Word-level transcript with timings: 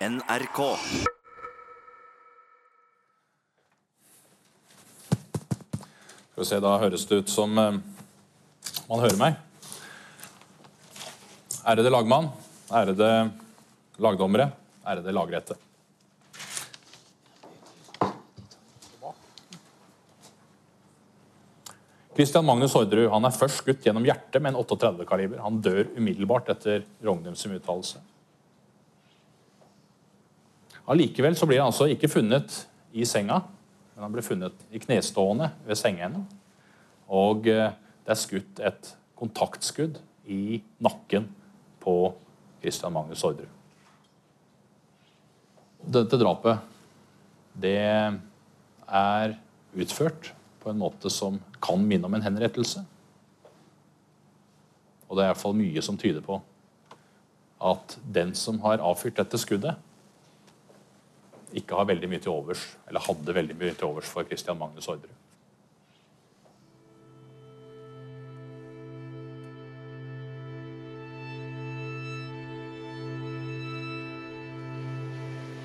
NRK. 0.00 0.58
Skal 6.30 6.40
vi 6.40 6.44
se, 6.48 6.60
Da 6.64 6.70
høres 6.80 7.02
det 7.04 7.18
ut 7.20 7.28
som 7.28 7.58
eh, 7.60 7.74
man 8.88 9.02
hører 9.02 9.18
meg. 9.20 9.34
Ærede 11.68 11.92
lagmann, 11.92 12.30
ærede 12.72 13.10
lagdommere, 14.00 14.46
ærede 14.88 15.12
lagrette. 15.12 15.58
Christian 22.16 22.48
Magnus 22.48 22.72
Orderud 22.74 23.12
han 23.12 23.28
er 23.28 23.36
først 23.36 23.60
skutt 23.60 23.84
gjennom 23.84 24.08
hjertet 24.08 24.40
med 24.40 24.54
en 24.54 24.64
38-kaliber. 24.64 25.44
Han 25.44 25.60
dør 25.60 25.92
umiddelbart 25.92 26.48
etter 26.56 26.88
Rognums 27.04 27.44
uttalelse. 27.44 28.00
Allikevel 30.90 31.36
så 31.38 31.46
blir 31.46 31.60
han 31.62 31.70
altså 31.70 31.86
ikke 31.90 32.10
funnet 32.10 32.64
i 32.92 33.04
senga, 33.06 33.38
men 33.94 34.04
han 34.04 34.14
blir 34.14 34.26
funnet 34.26 34.64
i 34.74 34.80
knestående 34.82 35.52
ved 35.66 35.78
sengeenden. 35.78 36.24
Og 37.10 37.46
eh, 37.50 37.70
det 38.06 38.14
er 38.14 38.18
skutt 38.18 38.62
et 38.66 38.90
kontaktskudd 39.18 40.00
i 40.30 40.60
nakken 40.82 41.28
på 41.82 41.94
Christian 42.60 42.94
Magnus 42.94 43.22
Orderud. 43.26 43.48
Dette 45.80 46.18
drapet, 46.20 46.60
det 47.56 47.78
er 47.80 49.36
utført 49.78 50.32
på 50.60 50.72
en 50.72 50.80
måte 50.80 51.10
som 51.12 51.38
kan 51.62 51.80
minne 51.86 52.08
om 52.08 52.16
en 52.18 52.24
henrettelse. 52.24 52.82
Og 55.08 55.16
det 55.16 55.24
er 55.24 55.30
iallfall 55.30 55.56
mye 55.58 55.82
som 55.82 55.98
tyder 55.98 56.24
på 56.24 56.40
at 57.60 57.96
den 58.08 58.32
som 58.38 58.60
har 58.64 58.82
avfyrt 58.84 59.18
dette 59.20 59.38
skuddet, 59.40 59.76
ikke 61.56 61.78
har 61.78 61.88
veldig 61.88 62.08
mye 62.10 62.22
til 62.22 62.32
overs, 62.32 62.62
eller 62.88 63.02
hadde 63.06 63.34
veldig 63.34 63.56
mye 63.58 63.74
til 63.74 63.90
overs 63.90 64.10
for 64.10 64.28
Christian 64.28 64.58
Magnus 64.58 64.88
Ordre. 64.88 65.10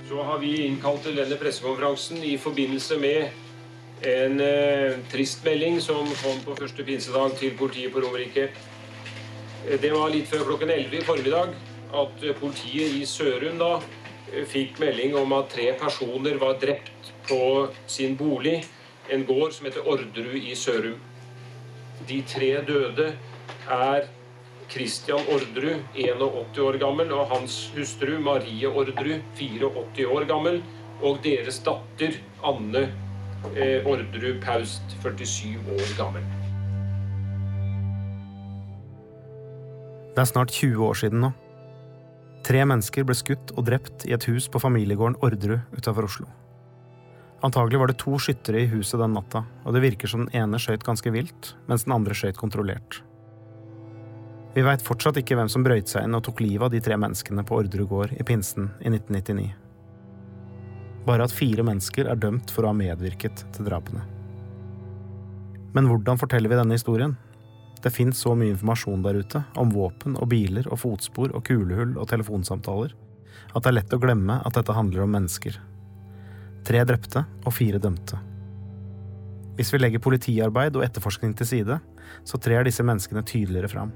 Så 0.10 0.24
har 0.24 0.38
vi 0.40 0.54
innkalt 0.68 1.02
til 1.04 1.18
denne 1.18 1.38
pressekonferansen 1.38 2.22
i 2.24 2.38
forbindelse 2.38 2.98
med 3.02 4.06
en 4.06 4.40
eh, 4.42 4.98
trist 5.12 5.44
melding 5.46 5.80
som 5.82 6.08
kom 6.22 6.42
på 6.46 6.56
første 6.60 6.86
pinsedag 6.86 7.38
til 7.40 7.56
politiet 7.58 7.94
på 7.94 8.04
Romerike. 8.04 8.50
Det 9.66 9.92
var 9.92 10.12
litt 10.14 10.30
før 10.30 10.46
klokken 10.46 10.70
11 10.70 11.00
i 11.00 11.06
formiddag 11.06 11.56
at 11.96 12.24
eh, 12.24 12.36
politiet 12.38 12.96
i 13.00 13.06
Sørum 13.10 13.58
da 13.60 13.80
fikk 14.50 14.80
melding 14.82 15.16
om 15.20 15.34
at 15.38 15.52
tre 15.54 15.72
personer 15.80 16.40
var 16.42 16.58
drept 16.62 17.12
på 17.30 17.68
sin 17.88 18.16
bolig, 18.18 18.64
en 19.10 19.26
gård 19.26 19.54
som 19.54 19.68
heter 19.68 19.86
Orderud 19.88 20.38
i 20.40 20.56
Sørum. 20.58 20.98
De 22.08 22.22
tre 22.28 22.52
døde 22.68 23.12
er 23.72 24.08
Christian 24.70 25.22
Orderud, 25.30 25.84
81 25.96 26.60
år 26.60 26.80
gammel, 26.82 27.14
og 27.14 27.30
hans 27.30 27.72
hustru 27.76 28.18
Marie 28.20 28.68
Orderud, 28.68 29.22
84 29.38 30.08
år 30.10 30.26
gammel, 30.30 30.62
og 31.02 31.22
deres 31.24 31.60
datter 31.66 32.18
Anne 32.44 32.88
eh, 33.54 33.86
Orderud 33.86 34.42
Paust, 34.42 34.98
47 35.04 35.62
år 35.78 35.96
gammel. 36.00 36.26
Det 40.16 40.24
er 40.24 40.30
snart 40.32 40.52
20 40.52 40.86
år 40.86 40.94
siden 40.94 41.20
nå. 41.28 41.32
Tre 42.46 42.62
mennesker 42.62 43.06
ble 43.08 43.16
skutt 43.18 43.56
og 43.58 43.66
drept 43.66 44.04
i 44.06 44.14
et 44.14 44.26
hus 44.30 44.46
på 44.54 44.62
familiegården 44.62 45.18
Orderud 45.26 45.64
utafor 45.74 46.06
Oslo. 46.06 46.28
Antagelig 47.46 47.80
var 47.82 47.90
det 47.90 47.98
to 48.02 48.20
skyttere 48.22 48.62
i 48.62 48.70
huset 48.70 49.02
den 49.02 49.16
natta, 49.18 49.42
og 49.66 49.74
det 49.74 49.82
virker 49.82 50.10
som 50.10 50.26
den 50.26 50.38
ene 50.44 50.60
skøyt 50.62 50.86
ganske 50.86 51.10
vilt, 51.14 51.56
mens 51.70 51.86
den 51.86 51.96
andre 51.98 52.14
skøyt 52.18 52.38
kontrollert. 52.38 53.02
Vi 54.56 54.64
veit 54.64 54.86
fortsatt 54.86 55.18
ikke 55.20 55.36
hvem 55.36 55.50
som 55.52 55.66
brøyt 55.66 55.90
seg 55.92 56.06
inn 56.06 56.16
og 56.16 56.24
tok 56.26 56.40
livet 56.46 56.70
av 56.70 56.74
de 56.74 56.80
tre 56.86 56.96
menneskene 57.02 57.44
på 57.46 57.58
Orderud 57.60 57.90
gård 57.90 58.14
i 58.16 58.24
pinsen 58.24 58.70
i 58.80 58.94
1999. 58.94 59.50
Bare 61.06 61.26
at 61.26 61.34
fire 61.36 61.66
mennesker 61.66 62.08
er 62.10 62.22
dømt 62.22 62.54
for 62.54 62.66
å 62.66 62.72
ha 62.72 62.78
medvirket 62.78 63.44
til 63.58 63.68
drapene. 63.68 64.06
Men 65.76 65.90
hvordan 65.90 66.22
forteller 66.22 66.54
vi 66.54 66.62
denne 66.62 66.78
historien? 66.78 67.18
Det 67.86 67.92
fins 67.94 68.18
så 68.18 68.34
mye 68.34 68.50
informasjon 68.50 69.04
der 69.06 69.20
ute, 69.22 69.44
om 69.62 69.70
våpen 69.70 70.16
og 70.18 70.32
biler 70.32 70.66
og 70.74 70.80
fotspor 70.82 71.36
og 71.38 71.44
kulehull 71.46 71.92
og 72.02 72.08
telefonsamtaler, 72.10 72.96
at 73.54 73.62
det 73.62 73.70
er 73.70 73.76
lett 73.78 73.94
å 73.94 74.00
glemme 74.02 74.40
at 74.42 74.58
dette 74.58 74.74
handler 74.74 75.04
om 75.04 75.14
mennesker. 75.14 75.60
Tre 76.66 76.82
drepte 76.90 77.22
og 77.46 77.54
fire 77.54 77.78
dømte. 77.78 78.18
Hvis 79.60 79.70
vi 79.72 79.80
legger 79.84 80.02
politiarbeid 80.02 80.76
og 80.76 80.88
etterforskning 80.88 81.36
til 81.38 81.48
side, 81.52 81.78
så 82.26 82.42
trer 82.42 82.66
disse 82.66 82.84
menneskene 82.84 83.22
tydeligere 83.22 83.70
fram. 83.70 83.94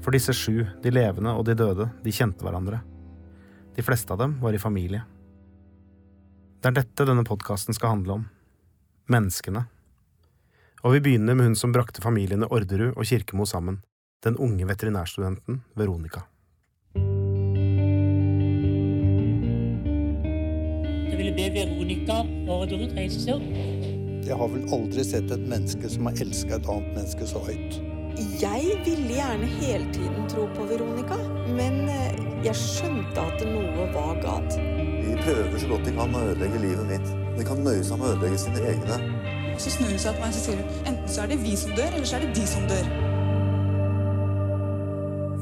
For 0.00 0.14
disse 0.14 0.32
sju, 0.36 0.62
de 0.80 0.94
levende 0.94 1.34
og 1.34 1.44
de 1.50 1.58
døde, 1.58 1.88
de 2.04 2.14
kjente 2.14 2.46
hverandre. 2.46 2.78
De 3.74 3.82
fleste 3.82 4.14
av 4.14 4.22
dem 4.22 4.38
var 4.40 4.54
i 4.54 4.62
familie. 4.62 5.02
Det 6.62 6.70
er 6.70 6.78
dette 6.78 7.08
denne 7.08 7.26
podkasten 7.26 7.74
skal 7.74 7.96
handle 7.96 8.20
om. 8.20 8.24
Menneskene. 9.10 9.66
Og 10.80 10.94
vi 10.94 11.00
begynner 11.04 11.36
med 11.36 11.50
hun 11.50 11.56
som 11.60 11.74
brakte 11.76 12.00
familiene 12.00 12.46
Orderud 12.48 12.94
og 12.94 13.04
Kirkemo 13.04 13.44
sammen. 13.44 13.82
Den 14.24 14.38
unge 14.40 14.64
veterinærstudenten 14.64 15.58
Veronica. 15.76 16.22
Jeg 21.10 21.18
ville 21.18 21.34
be 21.36 21.48
Veronica 21.52 22.22
Orderud 22.48 22.94
reise 22.96 23.20
seg 23.20 23.36
opp. 23.36 23.50
Jeg 24.24 24.38
har 24.40 24.48
vel 24.54 24.64
aldri 24.72 25.04
sett 25.04 25.28
et 25.34 25.44
menneske 25.52 25.90
som 25.92 26.08
har 26.08 26.22
elska 26.24 26.56
et 26.56 26.68
annet 26.72 26.94
menneske 26.96 27.28
så 27.28 27.42
høyt. 27.44 27.76
Jeg 28.40 28.78
ville 28.86 29.18
gjerne 29.18 29.48
hele 29.60 29.84
tiden 29.92 30.28
tro 30.32 30.46
på 30.56 30.64
Veronica, 30.68 31.18
men 31.56 31.82
eh, 31.92 32.16
jeg 32.44 32.56
skjønte 32.56 33.20
at 33.20 33.44
noe 33.48 33.84
var 33.92 34.16
galt. 34.24 34.56
De 34.56 35.12
prøver 35.26 35.60
så 35.60 35.68
godt 35.74 35.84
de 35.88 35.94
kan 36.00 36.16
å 36.16 36.24
ødelegge 36.32 36.64
livet 36.64 36.88
mitt. 36.88 37.12
De 37.36 37.46
kan 37.48 37.60
nøye 37.64 37.84
seg 37.84 38.00
med 38.00 38.08
å 38.08 38.16
ødelegge 38.16 38.42
sine 38.46 38.64
egne. 38.72 39.38
Så 39.60 39.68
snur 39.74 39.90
hun 39.92 39.98
seg 40.00 40.14
til 40.16 40.22
meg 40.24 40.30
og 40.32 40.36
sier 40.40 40.56
hun, 40.56 40.68
enten 40.88 41.08
så 41.12 41.20
er 41.20 41.34
det 41.34 41.36
vi 41.42 41.50
som 41.60 41.74
dør, 41.76 41.90
eller 41.92 42.08
så 42.08 42.16
er 42.16 42.22
det 42.24 42.30
de 42.38 42.44
som 42.48 42.62
dør. 42.70 42.86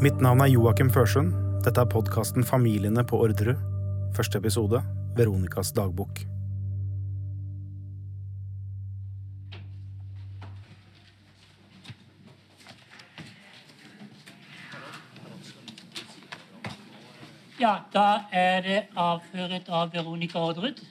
Mitt 0.02 0.18
navn 0.24 0.42
er 0.42 0.50
Joakim 0.50 0.90
Førsund. 0.90 1.36
Dette 1.62 1.84
er 1.84 1.92
podkasten 1.92 2.42
Familiene 2.46 3.06
på 3.06 3.20
Orderud. 3.22 3.62
Første 4.18 4.42
episode 4.42 4.82
Veronicas 5.14 5.70
dagbok. 5.76 6.24
Ja, 17.62 17.76
da 17.94 18.08
er 18.34 18.62
det 18.66 18.84
avføret 18.98 19.70
av 19.70 19.94
Veronica 19.94 20.42
Orderud. 20.42 20.82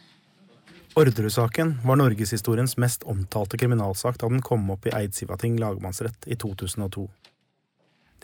Orderud-saken 0.98 1.76
var 1.86 1.96
norgeshistoriens 1.96 2.78
mest 2.82 3.04
omtalte 3.04 3.58
kriminalsak 3.58 4.16
da 4.18 4.30
den 4.32 4.42
kom 4.42 4.64
opp 4.74 4.88
i 4.88 4.94
Eidsivating 4.98 5.60
lagmannsrett 5.62 6.26
i 6.26 6.36
2002. 6.42 7.04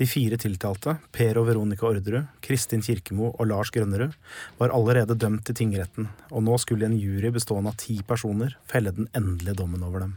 De 0.01 0.07
fire 0.09 0.39
tiltalte, 0.41 0.95
Per 1.13 1.38
og 1.38 1.45
Veronica 1.51 1.85
Orderud, 1.85 2.31
Kristin 2.41 2.81
Kirkemo 2.81 3.29
og 3.29 3.45
Lars 3.51 3.69
Grønnerud, 3.75 4.16
var 4.57 4.73
allerede 4.73 5.13
dømt 5.22 5.45
til 5.45 5.59
tingretten, 5.59 6.07
og 6.33 6.41
nå 6.47 6.57
skulle 6.57 6.89
en 6.89 6.97
jury 6.97 7.29
bestående 7.35 7.75
av 7.75 7.78
ti 7.78 8.00
personer 8.07 8.57
felle 8.66 8.95
den 8.97 9.06
endelige 9.13 9.59
dommen 9.62 9.85
over 9.85 10.07
dem. 10.07 10.16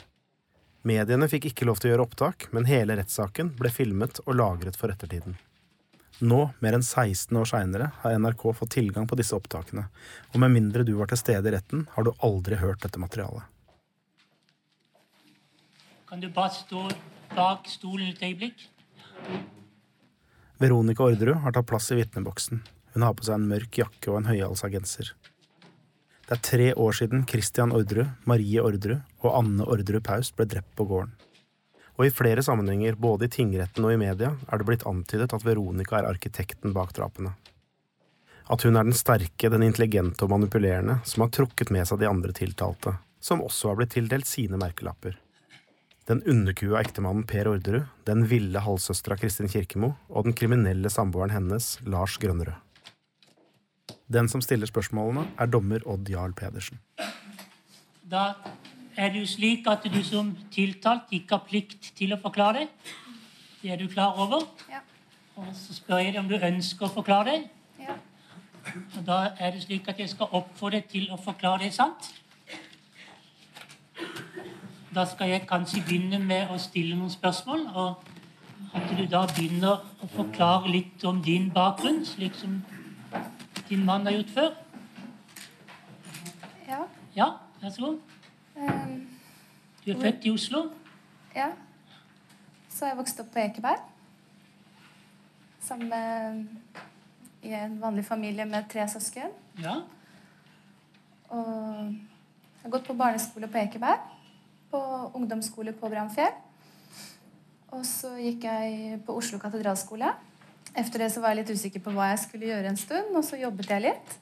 Mediene 0.88 1.28
fikk 1.28 1.50
ikke 1.50 1.68
lov 1.68 1.82
til 1.82 1.90
å 1.90 1.92
gjøre 1.92 2.08
opptak, 2.08 2.48
men 2.56 2.70
hele 2.72 2.96
rettssaken 2.96 3.52
ble 3.60 3.68
filmet 3.68 4.24
og 4.24 4.32
lagret 4.40 4.80
for 4.80 4.96
ettertiden. 4.96 5.36
Nå, 6.24 6.38
mer 6.64 6.72
enn 6.78 6.84
16 6.84 7.36
år 7.36 7.48
seinere, 7.50 7.90
har 8.00 8.14
NRK 8.16 8.46
fått 8.56 8.72
tilgang 8.78 9.04
på 9.08 9.18
disse 9.20 9.36
opptakene, 9.36 9.84
og 10.32 10.40
med 10.40 10.54
mindre 10.54 10.86
du 10.86 10.94
var 10.96 11.10
til 11.10 11.20
stede 11.20 11.50
i 11.50 11.52
retten, 11.52 11.84
har 11.92 12.06
du 12.06 12.14
aldri 12.24 12.56
hørt 12.56 12.80
dette 12.86 13.00
materialet. 13.02 13.44
Kan 16.08 16.22
du 16.22 16.30
bare 16.32 16.54
stå 16.54 16.86
bak 17.34 17.68
stolen 17.68 18.14
et 18.14 18.22
øyeblikk? 18.24 18.64
Veronica 20.56 21.04
Orderud 21.04 21.42
har 21.44 21.52
tatt 21.52 21.68
plass 21.68 21.90
i 21.92 21.98
vitneboksen. 21.98 22.62
Hun 22.94 23.04
har 23.04 23.12
på 23.12 23.26
seg 23.26 23.36
en 23.36 23.48
mørk 23.50 23.76
jakke 23.76 24.08
og 24.08 24.22
en 24.22 24.30
høyhalsa 24.30 24.70
genser. 24.72 25.12
Det 26.26 26.38
er 26.38 26.44
tre 26.48 26.70
år 26.80 26.96
siden 26.96 27.26
Christian 27.28 27.74
Orderud, 27.76 28.16
Marie 28.24 28.62
Orderud 28.64 29.02
og 29.20 29.34
Anne 29.36 29.68
Orderud 29.68 30.06
Paus 30.06 30.32
ble 30.32 30.48
drept 30.48 30.72
på 30.78 30.88
gården. 30.88 31.12
Og 31.96 32.06
i 32.06 32.12
flere 32.12 32.42
sammenhenger, 32.44 32.96
både 33.00 33.26
i 33.26 33.32
tingretten 33.32 33.84
og 33.88 33.94
i 33.94 34.00
media, 34.00 34.34
er 34.52 34.60
det 34.60 34.68
blitt 34.68 34.86
antydet 34.88 35.32
at 35.32 35.44
Veronica 35.46 35.98
er 35.98 36.08
arkitekten 36.10 36.74
bak 36.76 36.92
drapene. 36.96 37.32
At 38.52 38.62
hun 38.62 38.76
er 38.76 38.86
den 38.86 38.94
sterke, 38.94 39.50
den 39.50 39.64
intelligente 39.66 40.26
og 40.26 40.34
manipulerende 40.34 41.00
som 41.08 41.24
har 41.24 41.32
trukket 41.34 41.72
med 41.74 41.88
seg 41.88 42.02
de 42.02 42.10
andre 42.10 42.34
tiltalte, 42.36 42.98
som 43.18 43.42
også 43.42 43.72
har 43.72 43.80
blitt 43.80 43.96
tildelt 43.96 44.28
sine 44.28 44.60
merkelapper. 44.60 45.16
Den 46.06 46.20
underkua 46.22 46.84
ektemannen 46.84 47.24
Per 47.26 47.48
Orderud, 47.50 47.88
den 48.06 48.28
ville 48.30 48.62
halvsøstera 48.62 49.16
Kristin 49.18 49.50
Kirkemo 49.50 49.96
og 50.06 50.28
den 50.28 50.36
kriminelle 50.38 50.92
samboeren 50.92 51.34
hennes, 51.34 51.80
Lars 51.82 52.14
Grønnerød. 52.22 52.54
Den 54.06 54.28
som 54.30 54.42
stiller 54.44 54.70
spørsmålene, 54.70 55.24
er 55.34 55.50
dommer 55.50 55.82
Odd 55.82 56.06
Jarl 56.12 56.36
Pedersen. 56.38 56.78
Da 58.06 58.36
er 58.96 59.12
det 59.12 59.20
jo 59.20 59.26
slik 59.28 59.66
at 59.68 59.84
du 59.92 60.02
som 60.04 60.32
tiltalt 60.52 61.12
ikke 61.12 61.36
har 61.36 61.44
plikt 61.48 61.92
til 61.96 62.14
å 62.16 62.20
forklare 62.20 62.64
deg. 62.64 62.92
Det 63.62 63.72
er 63.72 63.80
du 63.80 63.88
klar 63.92 64.16
over? 64.22 64.46
Ja. 64.70 64.80
Og 65.36 65.48
så 65.54 65.74
spør 65.76 66.00
jeg 66.00 66.14
deg 66.14 66.22
om 66.22 66.28
du 66.30 66.36
ønsker 66.36 66.88
å 66.88 66.94
forklare 66.94 67.34
deg. 67.34 67.48
Ja. 67.88 67.96
Og 68.96 69.02
da 69.06 69.18
er 69.38 69.52
det 69.52 69.66
slik 69.66 69.88
at 69.92 70.00
jeg 70.00 70.08
skal 70.12 70.32
oppfordre 70.32 70.80
deg 70.80 70.88
til 70.90 71.10
å 71.12 71.20
forklare 71.20 71.66
deg 71.66 71.74
sant. 71.76 72.08
Da 74.96 75.04
skal 75.04 75.28
jeg 75.34 75.44
kanskje 75.48 75.84
begynne 75.84 76.18
med 76.24 76.48
å 76.52 76.56
stille 76.58 76.96
noen 76.96 77.12
spørsmål. 77.12 77.66
Og 77.76 78.76
at 78.76 78.96
du 78.96 79.04
da 79.12 79.26
begynner 79.28 79.84
å 80.00 80.08
forklare 80.16 80.72
litt 80.72 81.04
om 81.04 81.20
din 81.22 81.50
bakgrunn, 81.52 82.04
slik 82.04 82.36
som 82.36 82.62
din 83.68 83.84
mann 83.84 84.08
har 84.08 84.16
gjort 84.16 84.32
før. 84.34 84.52
Ja. 86.68 86.84
Ja, 87.16 87.32
vær 87.60 87.72
så 87.76 87.90
god. 87.90 88.15
Ehm, 88.56 89.08
Du 89.84 89.90
er 89.92 90.00
født 90.00 90.24
i 90.24 90.30
Oslo. 90.30 90.70
ja. 91.34 91.50
Så 92.68 92.84
har 92.84 92.90
jeg 92.92 92.98
vokst 92.98 93.20
opp 93.20 93.30
på 93.32 93.38
Ekeberg. 93.40 93.80
Sammen 95.64 95.88
med 95.88 96.44
i 97.42 97.54
en 97.56 97.80
vanlig 97.80 98.04
familie 98.04 98.44
med 98.44 98.68
tre 98.68 98.84
søsken. 98.88 99.32
Ja. 99.62 99.78
Og 101.28 101.46
jeg 101.86 102.62
har 102.62 102.70
gått 102.70 102.86
på 102.86 102.94
barneskole 102.98 103.48
på 103.48 103.58
Ekeberg. 103.58 103.98
På 104.70 105.10
ungdomsskole 105.14 105.72
på 105.72 105.88
Bramfjell. 105.88 106.34
Og 107.72 107.86
så 107.86 108.12
gikk 108.20 108.44
jeg 108.44 109.00
på 109.06 109.16
Oslo 109.16 109.38
katedralskole. 109.38 110.12
Etter 110.76 110.98
det 110.98 111.12
så 111.14 111.22
var 111.24 111.32
jeg 111.32 111.40
litt 111.40 111.56
usikker 111.56 111.80
på 111.80 111.94
hva 111.96 112.10
jeg 112.10 112.18
skulle 112.26 112.50
gjøre 112.50 112.68
en 112.68 112.76
stund, 112.76 113.14
og 113.16 113.24
så 113.24 113.38
jobbet 113.40 113.70
jeg 113.72 113.86
litt. 113.86 114.16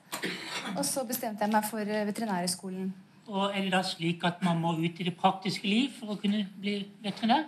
Og 0.76 0.84
så 0.86 1.02
bestemte 1.08 1.42
jeg 1.42 1.52
meg 1.52 1.66
for 1.66 1.80
eh, 1.82 2.06
veterinærhøgskolen. 2.06 2.92
Og 3.26 3.54
er 3.56 3.62
det 3.64 3.72
da 3.72 3.80
slik 3.86 4.24
at 4.28 4.42
man 4.44 4.60
må 4.60 4.74
ut 4.76 5.00
i 5.00 5.06
det 5.06 5.14
praktiske 5.16 5.68
liv 5.68 5.94
for 5.98 6.14
å 6.14 6.18
kunne 6.20 6.44
bli 6.60 6.82
veterinær? 7.04 7.46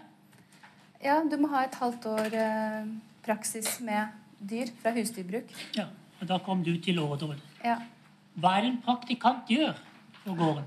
Ja, 1.04 1.20
du 1.20 1.36
må 1.40 1.50
ha 1.52 1.66
et 1.66 1.76
halvt 1.76 2.06
år 2.08 2.32
eh, 2.32 2.88
praksis 3.26 3.76
med 3.84 4.14
dyr 4.40 4.72
fra 4.80 4.94
husdyrbruk. 4.96 5.52
Ja. 5.76 5.90
Og 6.16 6.28
da 6.30 6.38
kom 6.40 6.62
du 6.64 6.72
til 6.80 6.98
Årdal. 7.02 7.36
Ja. 7.64 7.76
Hva 8.40 8.56
er 8.56 8.64
det 8.64 8.70
en 8.72 8.82
praktikant 8.84 9.50
gjør 9.52 9.76
på 10.22 10.36
gården? 10.38 10.64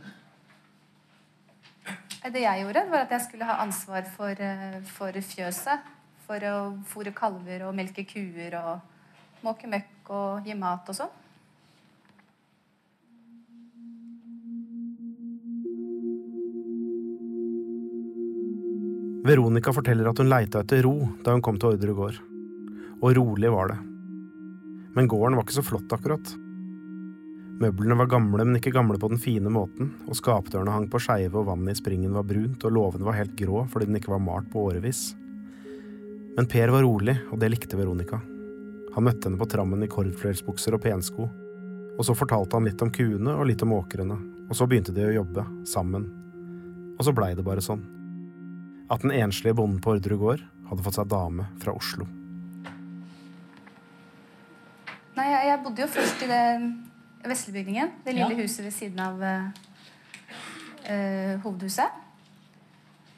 Det 2.19 2.43
jeg 2.43 2.61
gjorde, 2.61 2.83
var 2.91 3.05
at 3.05 3.15
jeg 3.15 3.25
skulle 3.25 3.47
ha 3.47 3.57
ansvar 3.63 4.05
for, 4.13 4.29
eh, 4.29 4.81
for 4.85 5.11
fjøset. 5.11 5.87
For 6.27 6.45
å 6.45 6.57
fôre 6.85 7.13
kalver 7.15 7.65
og 7.65 7.73
melke 7.73 8.05
kuer 8.05 8.53
og 8.59 9.41
måke 9.41 9.65
møkk 9.65 10.11
og 10.13 10.45
gi 10.45 10.53
mat 10.53 10.89
og 10.89 10.95
sånn. 10.95 11.15
Veronica 19.25 19.73
forteller 19.75 20.07
at 20.07 20.19
hun 20.21 20.29
leita 20.31 20.61
etter 20.63 20.85
ro 20.85 20.95
da 21.25 21.33
hun 21.35 21.43
kom 21.43 21.57
til 21.59 21.73
Ordre 21.73 21.95
gård. 21.95 22.19
Og 23.03 23.15
rolig 23.17 23.51
var 23.51 23.73
det. 23.73 23.79
Men 24.95 25.09
gården 25.11 25.35
var 25.35 25.43
ikke 25.43 25.57
så 25.57 25.63
flott, 25.65 25.91
akkurat. 25.91 26.31
Møblene 27.59 27.97
var 27.99 28.07
gamle, 28.07 28.45
men 28.45 28.55
ikke 28.55 28.71
gamle 28.71 28.95
på 28.99 29.09
den 29.11 29.19
fine 29.19 29.51
måten, 29.51 29.91
og 30.07 30.15
skapdørene 30.15 30.71
hang 30.71 30.87
på 30.91 31.01
skeive, 31.03 31.35
og 31.35 31.49
vannet 31.49 31.75
i 31.75 31.81
springen 31.81 32.15
var 32.15 32.27
brunt, 32.27 32.63
og 32.63 32.71
låven 32.71 33.03
var 33.03 33.19
helt 33.19 33.35
grå 33.35 33.65
fordi 33.67 33.89
den 33.89 33.99
ikke 33.99 34.13
var 34.13 34.23
malt 34.23 34.47
på 34.53 34.63
årevis. 34.71 35.09
Men 36.37 36.47
Per 36.47 36.71
var 36.71 36.87
rolig, 36.87 37.17
og 37.33 37.43
det 37.43 37.51
likte 37.51 37.75
Veronica. 37.75 38.21
Han 38.95 39.05
møtte 39.05 39.27
henne 39.27 39.41
på 39.41 39.49
trammen 39.51 39.83
i 39.83 39.91
kordfløyelsbukser 39.91 40.79
og 40.79 40.83
pensko, 40.87 41.27
og 41.99 42.07
så 42.07 42.15
fortalte 42.15 42.55
han 42.55 42.71
litt 42.71 42.79
om 42.79 42.95
kuene 42.95 43.35
og 43.35 43.49
litt 43.51 43.67
om 43.67 43.75
åkrene, 43.75 44.15
og 44.47 44.55
så 44.55 44.67
begynte 44.67 44.95
de 44.95 45.09
å 45.09 45.15
jobbe, 45.19 45.43
sammen. 45.67 46.07
Og 46.95 47.03
så 47.03 47.15
blei 47.15 47.33
det 47.35 47.43
bare 47.43 47.63
sånn. 47.63 47.83
At 48.89 49.01
den 49.05 49.11
enslige 49.13 49.53
bonden 49.57 49.81
på 49.83 49.93
Ordre 49.95 50.17
gård 50.17 50.41
hadde 50.69 50.85
fått 50.85 50.97
seg 50.97 51.09
dame 51.11 51.45
fra 51.61 51.73
Oslo. 51.77 52.07
Nei, 55.17 55.25
jeg, 55.29 55.47
jeg 55.49 55.61
bodde 55.65 55.83
jo 55.83 55.89
først 55.91 56.23
i 56.23 56.29
det 56.29 56.43
Veslebygningen. 57.27 57.89
Det 58.05 58.13
lille 58.15 58.31
Ja. 58.31 58.43
huset 58.43 58.63
ved 58.63 58.71
siden 58.71 58.99
av 59.03 59.23
eh, 59.23 59.49
eh, 60.87 61.33
hovedhuset. 61.43 61.97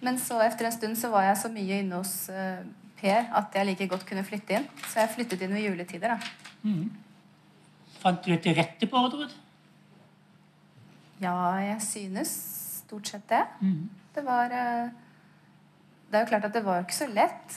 Men 0.02 0.18
så 0.18 0.40
etter 0.42 0.66
en 0.66 0.74
stund 0.74 0.98
så 0.98 1.12
var 1.14 1.28
jeg 1.28 1.38
så 1.38 1.52
mye 1.54 1.78
inne 1.84 2.00
hos 2.00 2.16
uh, 2.34 2.64
Per 2.98 3.28
at 3.38 3.54
jeg 3.54 3.66
like 3.68 3.86
godt 3.90 4.04
kunne 4.10 4.24
flytte 4.26 4.56
inn. 4.58 4.66
Så 4.90 4.98
jeg 5.04 5.12
flyttet 5.14 5.42
inn 5.46 5.54
ved 5.54 5.68
juletider. 5.68 6.16
da. 6.18 6.74
Fant 8.02 8.26
du 8.26 8.34
til 8.42 8.56
rette 8.58 8.90
på 8.90 8.98
Orderud? 8.98 9.30
Ja, 11.22 11.36
jeg 11.62 11.78
synes 11.86 12.34
stort 12.82 13.08
sett 13.14 13.28
det. 13.30 13.44
Det 14.16 14.26
var 14.26 14.54
eh, 14.58 14.90
Det 16.12 16.20
er 16.20 16.26
jo 16.26 16.32
klart 16.34 16.46
at 16.50 16.56
det 16.56 16.66
var 16.66 16.82
ikke 16.84 16.96
så 16.98 17.06
lett. 17.08 17.54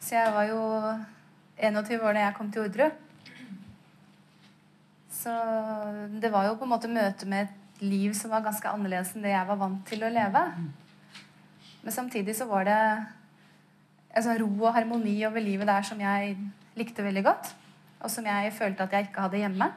Så 0.00 0.14
jeg 0.16 0.32
var 0.32 0.46
jo 0.48 0.60
21 1.60 2.00
år 2.00 2.16
da 2.16 2.22
jeg 2.22 2.36
kom 2.38 2.48
til 2.52 2.64
Orderud. 2.64 3.02
Så 5.12 5.34
det 6.22 6.32
var 6.32 6.48
jo 6.48 6.56
på 6.56 6.64
en 6.64 6.72
måte 6.72 6.88
møte 6.88 7.28
med 7.28 7.44
et 7.44 7.84
liv 7.84 8.14
som 8.16 8.32
var 8.32 8.46
ganske 8.46 8.68
annerledes 8.68 9.12
enn 9.12 9.26
det 9.26 9.34
jeg 9.34 9.48
var 9.50 9.60
vant 9.60 9.84
til 9.88 10.04
å 10.04 10.12
leve. 10.12 10.42
Men 11.84 11.92
samtidig 11.92 12.36
så 12.38 12.48
var 12.48 12.64
det 12.64 12.80
en 14.14 14.24
sånn 14.24 14.40
ro 14.40 14.48
og 14.64 14.72
harmoni 14.78 15.18
over 15.28 15.44
livet 15.44 15.68
der 15.68 15.84
som 15.84 16.00
jeg 16.00 16.38
likte 16.80 17.04
veldig 17.04 17.24
godt. 17.28 17.52
Og 18.00 18.12
som 18.12 18.24
jeg 18.24 18.56
følte 18.56 18.88
at 18.88 18.96
jeg 18.96 19.10
ikke 19.10 19.28
hadde 19.28 19.44
hjemme. 19.44 19.68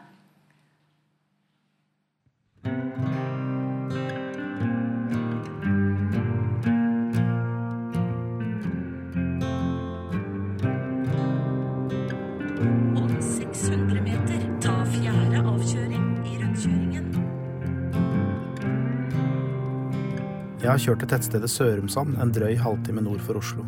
Jeg 20.67 20.73
har 20.73 20.81
kjørt 20.83 20.99
til 20.99 21.07
tettstedet 21.07 21.47
Sørumsand 21.47 22.17
en 22.19 22.31
drøy 22.35 22.57
halvtime 22.59 22.99
nord 22.99 23.21
for 23.23 23.39
Oslo. 23.39 23.63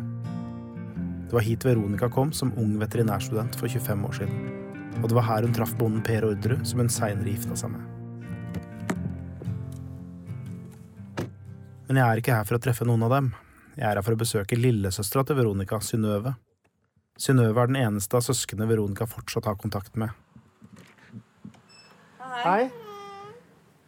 Det 1.30 1.32
var 1.32 1.44
hit 1.46 1.62
Veronica 1.64 2.10
kom 2.12 2.28
som 2.36 2.50
ung 2.60 2.74
veterinærstudent 2.76 3.54
for 3.56 3.72
25 3.72 4.02
år 4.04 4.16
siden. 4.18 4.42
Og 5.00 5.06
det 5.08 5.16
var 5.16 5.24
her 5.24 5.46
hun 5.46 5.54
traff 5.56 5.70
bonden 5.78 6.02
Per 6.04 6.26
Orderud, 6.28 6.66
som 6.68 6.82
hun 6.82 6.90
seinere 6.92 7.32
gifta 7.32 7.54
seg 7.56 7.72
med. 7.72 7.86
Men 11.88 12.02
jeg 12.02 12.04
er 12.04 12.20
ikke 12.20 12.34
her 12.36 12.50
for 12.50 12.58
å 12.58 12.62
treffe 12.66 12.84
noen 12.84 13.06
av 13.06 13.14
dem. 13.14 13.30
Jeg 13.78 13.86
er 13.88 13.96
her 13.96 14.04
for 14.04 14.18
å 14.18 14.20
besøke 14.20 14.58
lillesøstera 14.60 15.24
til 15.30 15.38
Veronica, 15.38 15.78
Synnøve. 15.80 16.34
Synnøve 17.16 17.62
er 17.64 17.72
den 17.72 17.78
eneste 17.80 18.18
av 18.20 18.26
søsknene 18.28 18.68
Veronica 18.68 19.08
fortsatt 19.08 19.48
har 19.48 19.56
kontakt 19.56 19.96
med. 19.96 20.12
Hei. 22.44 22.68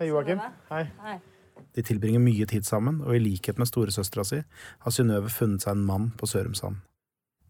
Hei, 0.01 0.09
Joakim. 0.09 0.41
Hei. 0.73 1.21
De 1.73 1.85
tilbringer 1.87 2.21
mye 2.21 2.47
tid 2.49 2.67
sammen, 2.69 3.01
og 3.07 3.17
i 3.17 3.23
likhet 3.23 3.61
med 3.61 3.71
storesøstera 3.71 4.25
si 4.29 4.41
har 4.45 4.95
Synnøve 4.95 5.31
funnet 5.33 5.65
seg 5.65 5.77
en 5.77 5.87
mann 5.89 6.11
på 6.19 6.29
Sørumsand. 6.29 6.83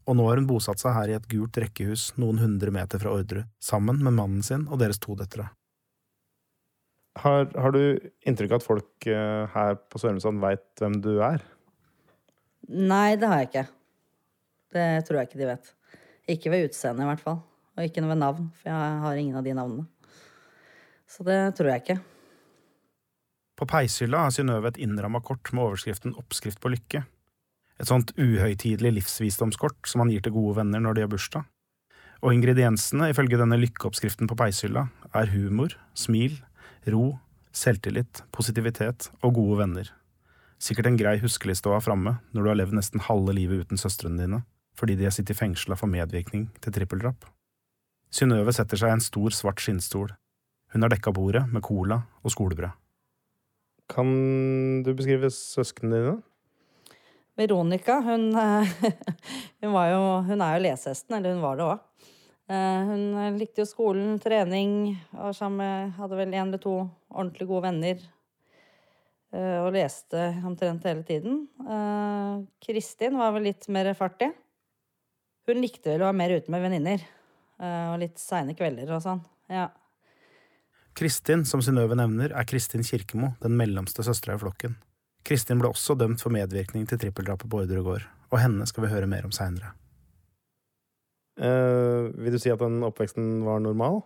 Og 0.07 0.19
nå 0.19 0.27
har 0.27 0.39
hun 0.41 0.49
bosatt 0.51 0.83
seg 0.83 0.95
her 0.97 1.11
i 1.11 1.17
et 1.17 1.29
gult 1.31 1.59
rekkehus 1.63 2.11
noen 2.19 2.41
hundre 2.43 2.73
meter 2.75 3.03
fra 3.03 3.13
Orderud, 3.15 3.51
sammen 3.63 4.03
med 4.03 4.17
mannen 4.19 4.43
sin 4.47 4.67
og 4.69 4.81
deres 4.83 5.03
to 5.03 5.15
døtre. 5.19 5.49
Har, 7.23 7.51
har 7.61 7.75
du 7.75 7.99
inntrykk 8.25 8.55
av 8.55 8.63
at 8.63 8.67
folk 8.67 9.07
eh, 9.11 9.45
her 9.53 9.77
på 9.93 10.01
Sørumsand 10.01 10.41
veit 10.43 10.65
hvem 10.81 10.97
du 11.05 11.13
er? 11.21 11.43
Nei, 12.73 13.19
det 13.21 13.29
har 13.29 13.43
jeg 13.43 13.51
ikke. 13.51 13.67
Det 14.73 14.87
tror 15.07 15.19
jeg 15.21 15.29
ikke 15.29 15.41
de 15.43 15.51
vet. 15.51 15.73
Ikke 16.33 16.53
ved 16.55 16.71
utseende, 16.71 17.05
i 17.05 17.11
hvert 17.11 17.21
fall. 17.21 17.43
Og 17.77 17.85
ikke 17.85 18.05
ved 18.07 18.21
navn, 18.21 18.49
for 18.61 18.71
jeg 18.71 19.03
har 19.05 19.21
ingen 19.21 19.37
av 19.37 19.45
de 19.45 19.55
navnene. 19.59 19.87
Så 21.09 21.27
det 21.27 21.39
tror 21.59 21.73
jeg 21.73 21.85
ikke. 21.85 21.99
På 23.63 23.67
peishylla 23.71 24.25
har 24.25 24.33
Synnøve 24.35 24.73
et 24.73 24.79
innramma 24.83 25.21
kort 25.23 25.53
med 25.55 25.63
overskriften 25.63 26.17
Oppskrift 26.19 26.59
på 26.59 26.73
lykke. 26.73 27.05
Et 27.79 27.87
sånt 27.87 28.09
uhøytidelig 28.17 28.91
livsvisdomskort 28.97 29.87
som 29.87 30.03
man 30.03 30.11
gir 30.11 30.25
til 30.25 30.35
gode 30.35 30.57
venner 30.57 30.83
når 30.83 30.97
de 30.97 31.05
har 31.05 31.13
bursdag. 31.13 31.45
Og 32.27 32.35
ingrediensene, 32.35 33.13
ifølge 33.13 33.39
denne 33.39 33.61
lykkeoppskriften 33.63 34.27
på 34.27 34.39
peishylla, 34.41 34.89
er 35.15 35.31
humor, 35.31 35.77
smil, 35.95 36.41
ro, 36.91 37.21
selvtillit, 37.55 38.25
positivitet 38.35 39.13
og 39.23 39.39
gode 39.39 39.61
venner. 39.63 39.95
Sikkert 40.59 40.91
en 40.91 40.99
grei 40.99 41.15
huskeliste 41.23 41.71
å 41.71 41.79
ha 41.79 41.87
framme 41.87 42.17
når 42.35 42.43
du 42.43 42.51
har 42.51 42.61
levd 42.65 42.81
nesten 42.81 43.07
halve 43.07 43.39
livet 43.39 43.63
uten 43.63 43.79
søstrene 43.79 44.25
dine, 44.25 44.43
fordi 44.75 44.99
de 44.99 45.07
har 45.07 45.15
sittet 45.15 45.39
fengsla 45.39 45.79
for 45.79 45.87
medvirkning 45.87 46.49
til 46.59 46.75
trippeldrap. 46.75 47.31
Synnøve 48.11 48.59
setter 48.59 48.83
seg 48.83 48.91
i 48.91 48.99
en 48.99 49.07
stor, 49.07 49.31
svart 49.31 49.63
skinnstol. 49.63 50.11
Hun 50.75 50.83
har 50.83 50.91
dekka 50.91 51.15
bordet 51.15 51.47
med 51.47 51.63
cola 51.63 52.03
og 52.27 52.35
skolebrød. 52.35 52.82
Kan 53.93 54.83
du 54.87 54.93
beskrive 54.97 55.29
søsknene 55.33 55.99
dine? 55.99 56.19
Veronica, 57.37 57.99
hun, 58.05 58.31
eh, 58.37 58.73
hun, 59.63 59.77
jo, 59.89 60.01
hun 60.29 60.45
er 60.45 60.57
jo 60.57 60.65
lesehesten, 60.67 61.17
eller 61.17 61.35
hun 61.35 61.45
var 61.45 61.59
det 61.59 61.67
òg. 61.67 61.85
Eh, 62.53 62.91
hun 62.91 63.39
likte 63.41 63.63
jo 63.63 63.69
skolen, 63.69 64.19
trening, 64.21 64.95
var 65.17 65.37
sammen 65.37 65.93
Hadde 65.97 66.19
vel 66.19 66.35
én 66.35 66.49
eller 66.49 66.61
to 66.61 66.75
ordentlig 67.13 67.49
gode 67.49 67.65
venner. 67.69 68.05
eh, 69.33 69.59
Og 69.63 69.73
leste 69.77 70.29
omtrent 70.45 70.85
hele 70.89 71.05
tiden. 71.09 71.45
Kristin 72.65 73.17
var 73.21 73.33
vel 73.37 73.49
litt 73.49 73.69
mer 73.73 73.93
fartig. 73.97 74.33
Hun 75.49 75.61
likte 75.61 75.93
vel 75.93 76.05
å 76.05 76.11
være 76.11 76.21
mer 76.21 76.37
ute 76.37 76.53
med 76.53 76.65
venninner. 76.65 77.05
Og 77.63 78.01
litt 78.03 78.19
seine 78.19 78.55
kvelder 78.59 78.91
og 78.91 79.03
sånn. 79.05 79.21
Ja. 79.51 79.69
Kristin, 80.99 81.47
som 81.49 81.63
Synnøve 81.65 81.97
nevner, 81.97 82.35
er 82.37 82.49
Kristin 82.49 82.85
Kirkemo, 82.85 83.33
den 83.41 83.55
mellomste 83.57 84.05
søstera 84.05 84.37
i 84.37 84.41
flokken. 84.43 84.75
Kristin 85.25 85.61
ble 85.63 85.71
også 85.73 85.97
dømt 85.97 86.21
for 86.21 86.35
medvirkning 86.35 86.85
til 86.89 87.01
trippeldrapet 87.01 87.49
på 87.49 87.63
Orderud 87.63 87.87
gård, 87.87 88.09
og 88.29 88.41
henne 88.43 88.67
skal 88.69 88.85
vi 88.85 88.91
høre 88.93 89.09
mer 89.09 89.25
om 89.25 89.33
seinere. 89.33 89.73
Eh, 91.41 92.11
vil 92.21 92.35
du 92.35 92.41
si 92.43 92.53
at 92.53 92.61
den 92.61 92.83
oppveksten 92.85 93.41
var 93.47 93.63
normal? 93.65 94.03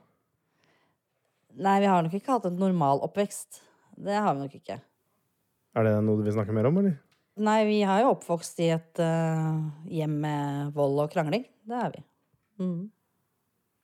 Nei, 1.56 1.80
vi 1.82 1.88
har 1.90 2.04
nok 2.04 2.14
ikke 2.14 2.36
hatt 2.36 2.46
en 2.46 2.60
normal 2.60 3.02
oppvekst. 3.06 3.62
Det 3.96 4.14
har 4.14 4.36
vi 4.36 4.44
nok 4.44 4.56
ikke. 4.60 4.78
Er 5.76 5.88
det 5.88 5.96
noe 6.04 6.20
du 6.20 6.24
vil 6.26 6.36
snakke 6.36 6.54
mer 6.54 6.68
om, 6.68 6.78
eller? 6.82 6.98
Nei, 7.36 7.58
vi 7.68 7.80
har 7.84 8.04
jo 8.04 8.12
oppvokst 8.14 8.60
i 8.64 8.70
et 8.76 9.00
uh, 9.02 9.58
hjem 9.92 10.20
med 10.22 10.70
vold 10.76 11.02
og 11.02 11.10
krangling. 11.12 11.44
Det 11.66 11.80
er 11.82 11.90
vi. 11.96 12.04
Mm. 12.62 12.84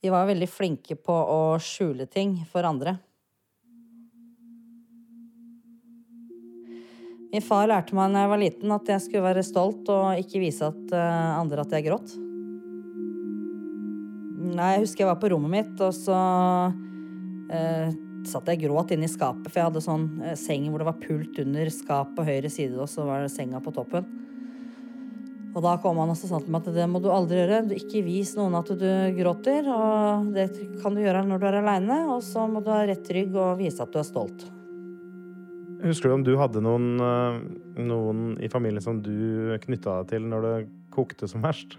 Vi 0.02 0.10
var 0.10 0.26
veldig 0.26 0.48
flinke 0.50 0.96
på 0.98 1.14
å 1.14 1.40
skjule 1.62 2.08
ting 2.10 2.34
for 2.50 2.66
andre. 2.66 2.96
Min 7.32 7.44
far 7.46 7.68
lærte 7.70 7.94
meg 7.96 8.10
da 8.12 8.24
jeg 8.24 8.30
var 8.32 8.40
liten 8.42 8.74
at 8.74 8.90
jeg 8.90 9.04
skulle 9.06 9.24
være 9.24 9.44
stolt 9.46 9.86
og 9.94 10.18
ikke 10.20 10.42
vise 10.42 10.66
at 10.66 10.90
eh, 10.98 11.28
andre 11.38 11.62
at 11.62 11.72
jeg 11.72 11.86
gråt. 11.86 12.16
Nei, 14.52 14.74
jeg 14.74 14.82
husker 14.82 15.04
jeg 15.04 15.12
var 15.12 15.22
på 15.22 15.30
rommet 15.32 15.54
mitt, 15.54 15.72
og 15.80 15.94
så 15.96 16.18
eh, 17.54 17.94
satt 18.28 18.50
jeg 18.50 18.64
gråt 18.66 18.92
inne 18.92 19.06
i 19.06 19.12
skapet, 19.12 19.46
for 19.48 19.62
jeg 19.62 19.70
hadde 19.70 19.84
sånn 19.86 20.10
eh, 20.26 20.36
seng 20.36 20.66
hvor 20.68 20.82
det 20.82 20.90
var 20.90 21.00
pult 21.00 21.40
under 21.46 21.72
skap 21.72 22.10
på 22.18 22.26
høyre 22.26 22.50
side, 22.52 22.74
og 22.74 22.90
så 22.90 23.06
var 23.06 23.22
det 23.22 23.32
senga 23.32 23.62
på 23.64 23.72
toppen. 23.78 24.10
Og 25.52 25.60
da 25.60 25.74
kom 25.82 25.98
han 26.00 26.10
også 26.14 26.30
sånn 26.30 26.46
til 26.46 26.54
meg 26.54 26.64
at 26.64 26.76
det 26.78 26.86
må 26.88 27.00
du 27.02 27.10
aldri 27.12 27.42
gjøre. 27.42 27.60
Du 27.68 27.74
ikke 27.76 28.00
vis 28.06 28.32
noen 28.38 28.56
at 28.56 28.70
du 28.72 28.88
gråter, 29.18 29.68
og 29.68 30.30
det 30.32 30.48
kan 30.80 30.96
du 30.96 31.02
gjøre 31.02 31.26
når 31.28 31.42
du 31.42 31.46
er 31.50 31.58
aleine, 31.60 31.98
og 32.14 32.22
så 32.24 32.46
må 32.48 32.62
du 32.64 32.70
ha 32.72 32.80
rett 32.88 33.10
rygg 33.12 33.36
og 33.36 33.60
vise 33.60 33.84
at 33.84 33.92
du 33.92 34.00
er 34.00 34.08
stolt. 34.08 34.46
Husker 35.82 36.08
du 36.08 36.14
om 36.14 36.24
du 36.24 36.32
hadde 36.38 36.62
noen, 36.62 36.92
eh, 37.02 37.40
noen 37.82 38.20
i 38.40 38.48
familien 38.48 38.84
som 38.84 39.00
du 39.02 39.56
knytta 39.64 39.98
deg 40.00 40.12
til 40.14 40.28
når 40.30 40.46
det 40.46 40.54
kokte 40.94 41.28
som 41.28 41.42
verst? 41.44 41.74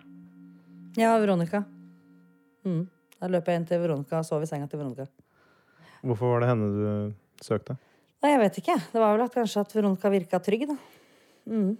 Ja, 0.99 1.15
Veronica. 1.17 1.63
Mm. 2.67 2.83
Da 3.17 3.29
løp 3.31 3.47
jeg 3.47 3.61
inn 3.61 3.65
til 3.69 3.81
Veronica 3.81 4.19
og 4.19 4.27
sov 4.27 4.43
i 4.43 4.49
senga 4.49 4.67
til 4.69 4.83
Veronica. 4.83 5.07
Hvorfor 6.03 6.35
var 6.35 6.43
det 6.43 6.51
henne 6.51 6.69
du 6.75 7.41
søkte? 7.41 7.77
Nei, 8.21 8.35
jeg 8.35 8.43
vet 8.43 8.59
ikke. 8.59 8.77
Det 8.91 9.01
var 9.01 9.15
vel 9.15 9.25
at 9.25 9.33
kanskje 9.33 9.63
at 9.63 9.73
Veronica 9.73 10.11
virka 10.11 10.39
trygg, 10.43 10.67
da. 10.69 10.77
Mm. 11.49 11.73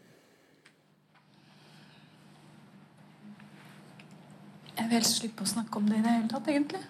Jeg 4.74 4.90
vil 4.90 4.98
helst 4.98 5.20
slippe 5.20 5.46
å 5.46 5.50
snakke 5.50 5.78
om 5.78 5.90
det 5.90 6.00
i 6.00 6.04
det 6.06 6.16
hele 6.16 6.30
tatt, 6.32 6.50
egentlig. 6.50 6.82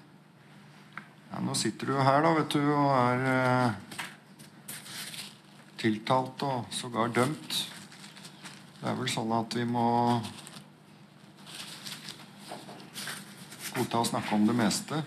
Ja, 1.34 1.42
nå 1.44 1.56
sitter 1.58 1.90
du 1.90 1.96
jo 1.96 2.06
her, 2.06 2.22
da, 2.24 2.32
vet 2.38 2.56
du, 2.56 2.62
og 2.72 2.92
er 2.94 3.24
eh, 3.34 3.72
tiltalt 5.82 6.46
og 6.48 6.72
sågar 6.72 7.12
dømt. 7.16 7.58
Det 8.80 8.92
er 8.92 8.96
vel 9.00 9.10
sånn 9.12 9.34
at 9.36 9.56
vi 9.58 9.66
må 9.68 9.88
godta 13.74 14.04
å 14.04 14.08
snakke 14.08 14.36
om 14.38 14.48
det 14.48 14.56
meste. 14.58 15.02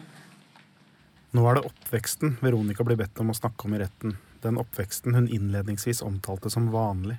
Nå 1.37 1.45
er 1.49 1.59
det 1.59 1.69
oppveksten 1.69 2.39
Veronica 2.41 2.85
blir 2.87 2.99
bedt 2.99 3.21
om 3.21 3.31
å 3.33 3.37
snakke 3.37 3.69
om 3.69 3.77
i 3.77 3.81
retten, 3.83 4.17
den 4.43 4.61
oppveksten 4.61 5.17
hun 5.17 5.29
innledningsvis 5.29 6.03
omtalte 6.05 6.53
som 6.53 6.71
vanlig. 6.73 7.19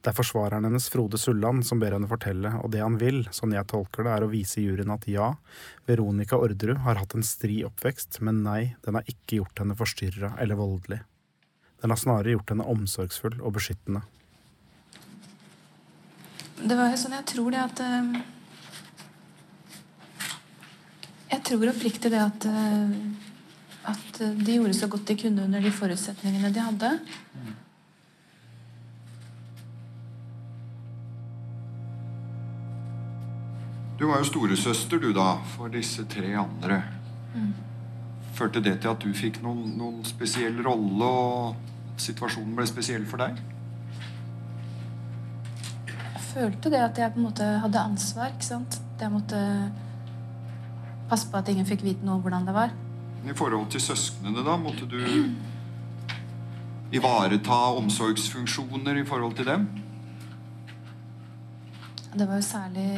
Det 0.00 0.08
er 0.08 0.16
forsvareren 0.16 0.64
hennes 0.64 0.86
Frode 0.88 1.18
Sulland 1.20 1.66
som 1.68 1.80
ber 1.80 1.92
henne 1.92 2.08
fortelle, 2.08 2.54
og 2.64 2.70
det 2.72 2.80
han 2.80 2.96
vil, 3.00 3.26
sånn 3.36 3.52
jeg 3.52 3.68
tolker 3.68 4.06
det, 4.06 4.14
er 4.14 4.24
å 4.24 4.30
vise 4.32 4.62
juryen 4.64 4.92
at 4.94 5.04
ja, 5.10 5.34
Veronica 5.88 6.38
Orderud 6.40 6.80
har 6.86 6.96
hatt 7.02 7.16
en 7.16 7.26
stri 7.26 7.60
oppvekst, 7.68 8.22
men 8.24 8.40
nei, 8.46 8.74
den 8.86 8.96
har 8.96 9.10
ikke 9.12 9.42
gjort 9.42 9.60
henne 9.60 9.76
forstyrra 9.76 10.32
eller 10.40 10.56
voldelig. 10.56 11.02
Den 11.84 11.92
har 11.92 12.00
snarere 12.00 12.32
gjort 12.32 12.54
henne 12.54 12.68
omsorgsfull 12.72 13.38
og 13.40 13.54
beskyttende. 13.58 14.02
Det 16.60 16.76
var 16.76 16.92
jo 16.92 17.00
sånn 17.00 17.16
jeg 17.16 17.28
tror 17.30 17.54
det 17.54 17.60
at 17.64 17.80
uh, 17.80 18.20
Jeg 21.30 21.44
tror 21.46 21.70
oppriktig 21.70 22.10
det 22.12 22.20
at 22.20 22.46
uh, 22.48 22.96
at 23.88 24.20
de 24.20 24.56
gjorde 24.58 24.76
så 24.76 24.88
godt 24.92 25.08
de 25.08 25.16
kunne 25.22 25.46
under 25.46 25.62
de 25.64 25.72
forutsetningene 25.72 26.52
de 26.52 26.64
hadde. 26.64 26.90
Du 34.00 34.06
var 34.08 34.22
jo 34.22 34.24
storesøster, 34.24 34.96
du, 34.96 35.10
da, 35.12 35.34
for 35.58 35.68
disse 35.68 36.06
tre 36.08 36.30
andre. 36.40 36.78
Mm. 37.34 37.50
Førte 38.32 38.62
det 38.64 38.78
til 38.80 38.88
at 38.94 39.02
du 39.04 39.10
fikk 39.12 39.42
noen, 39.44 39.74
noen 39.76 40.00
spesiell 40.08 40.56
rolle, 40.64 41.04
og 41.04 42.00
situasjonen 42.00 42.56
ble 42.56 42.64
spesiell 42.70 43.04
for 43.10 43.20
deg? 43.20 43.36
Jeg 45.90 46.24
følte 46.30 46.72
det 46.72 46.80
at 46.86 47.02
jeg 47.02 47.12
på 47.12 47.20
en 47.20 47.28
måte 47.28 47.50
hadde 47.66 47.84
ansvar. 47.92 48.32
ikke 48.32 48.48
sant? 48.48 48.80
At 48.96 49.04
jeg 49.04 49.12
måtte 49.18 49.44
passe 51.12 51.28
på 51.28 51.36
at 51.36 51.52
ingen 51.52 51.68
fikk 51.68 51.84
vite 51.84 52.06
noe 52.06 52.16
om 52.16 52.24
hvordan 52.24 52.48
det 52.48 52.56
var. 52.56 52.72
I 53.20 53.36
forhold 53.36 53.68
til 53.68 53.84
søsknene, 53.84 54.40
da, 54.46 54.56
måtte 54.56 54.88
du 54.88 55.00
ivareta 56.96 57.62
omsorgsfunksjoner 57.76 59.04
i 59.04 59.04
forhold 59.04 59.36
til 59.36 59.52
dem? 59.52 59.68
Det 62.16 62.24
var 62.24 62.40
jo 62.40 62.46
særlig 62.48 62.88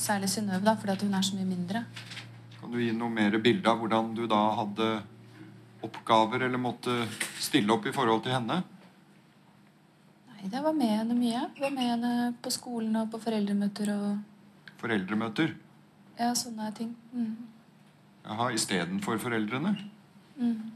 særlig 0.00 0.30
Synnøve, 0.32 0.74
fordi 0.80 1.06
hun 1.06 1.14
er 1.14 1.24
så 1.26 1.36
mye 1.36 1.48
mindre. 1.48 1.84
Kan 2.60 2.72
du 2.72 2.78
gi 2.80 2.90
noe 2.96 3.12
mer 3.12 3.36
bilde 3.42 3.70
av 3.70 3.80
hvordan 3.80 4.12
du 4.16 4.26
da 4.30 4.40
hadde 4.58 4.90
oppgaver 5.86 6.44
eller 6.48 6.60
måtte 6.60 6.96
stille 7.40 7.72
opp 7.72 7.86
i 7.88 7.94
forhold 7.96 8.24
til 8.24 8.34
henne? 8.36 8.60
Nei, 10.30 10.48
det 10.52 10.60
var 10.64 10.76
med 10.76 10.92
henne 10.92 11.16
mye. 11.16 11.46
Jeg 11.56 11.64
var 11.64 11.72
med 11.76 11.88
henne 11.88 12.12
på 12.42 12.52
skolen 12.52 12.96
og 13.00 13.08
på 13.12 13.20
foreldremøter 13.22 13.94
og 13.96 14.10
Foreldremøter? 14.80 15.50
ja, 16.20 16.34
sånne 16.36 16.70
ting. 16.76 16.92
Mm. 17.12 17.34
Jaha, 18.24 18.50
istedenfor 18.56 19.18
foreldrene? 19.20 19.74
Mm. 20.36 20.70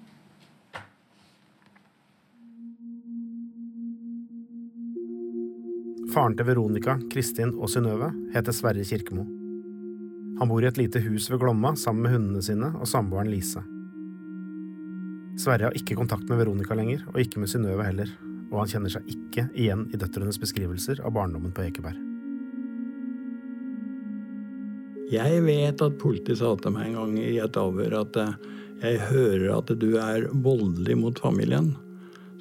Faren 6.15 6.37
til 6.39 6.47
Veronica, 6.47 6.93
Kristin 7.11 7.51
og 7.59 7.67
Synnøve 7.73 8.13
heter 8.31 8.55
Sverre 8.55 8.85
Kirkemo. 8.87 9.25
Han 10.39 10.51
bor 10.51 10.63
i 10.63 10.69
et 10.69 10.77
lite 10.79 11.01
hus 11.03 11.27
ved 11.27 11.41
Glomma 11.43 11.73
sammen 11.75 12.05
med 12.05 12.15
hundene 12.15 12.43
sine 12.45 12.69
og 12.79 12.87
samboeren 12.87 13.33
Lise. 13.33 13.65
Sverre 15.43 15.67
har 15.67 15.75
ikke 15.75 15.97
kontakt 15.99 16.29
med 16.31 16.39
Veronica 16.39 16.77
lenger, 16.79 17.03
og 17.11 17.19
ikke 17.19 17.43
med 17.43 17.51
Synnøve 17.51 17.83
heller, 17.89 18.13
og 18.53 18.61
han 18.61 18.71
kjenner 18.71 18.95
seg 18.95 19.11
ikke 19.11 19.49
igjen 19.59 19.89
i 19.91 19.99
døtrenes 19.99 20.39
beskrivelser 20.39 21.03
av 21.03 21.17
barndommen 21.17 21.55
på 21.57 21.67
Ekeberg. 21.67 21.99
Jeg 25.11 25.43
vet 25.49 25.83
at 25.83 25.99
politiet 25.99 26.39
sa 26.39 26.55
til 26.63 26.77
meg 26.77 26.93
en 26.93 27.01
gang 27.01 27.19
i 27.25 27.41
et 27.43 27.59
avhør 27.59 27.99
at 28.05 28.21
eh, 28.23 28.37
jeg 28.85 29.03
hører 29.11 29.51
at 29.57 29.75
du 29.83 29.91
er 29.99 30.31
voldelig 30.47 30.95
mot 31.03 31.19
familien. 31.27 31.75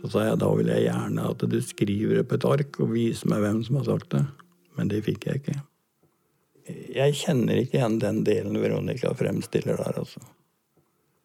Så 0.03 0.09
sa 0.11 0.25
jeg 0.27 0.39
da 0.41 0.49
vil 0.51 0.67
jeg 0.67 0.83
gjerne 0.89 1.29
at 1.31 1.43
du 1.47 1.59
skriver 1.63 2.25
på 2.27 2.35
et 2.35 2.45
ark 2.49 2.79
og 2.83 2.91
viser 2.91 3.29
meg 3.31 3.45
hvem 3.45 3.61
som 3.63 3.77
har 3.79 3.85
sagt 3.87 4.09
det. 4.11 4.25
Men 4.75 4.89
det 4.91 4.99
fikk 5.05 5.29
jeg 5.29 5.39
ikke. 5.39 5.59
Jeg 6.91 7.15
kjenner 7.21 7.59
ikke 7.59 7.79
igjen 7.79 8.01
den 8.01 8.19
delen 8.27 8.59
Veronica 8.59 9.13
fremstiller 9.15 9.79
der, 9.79 10.01
altså. 10.03 10.19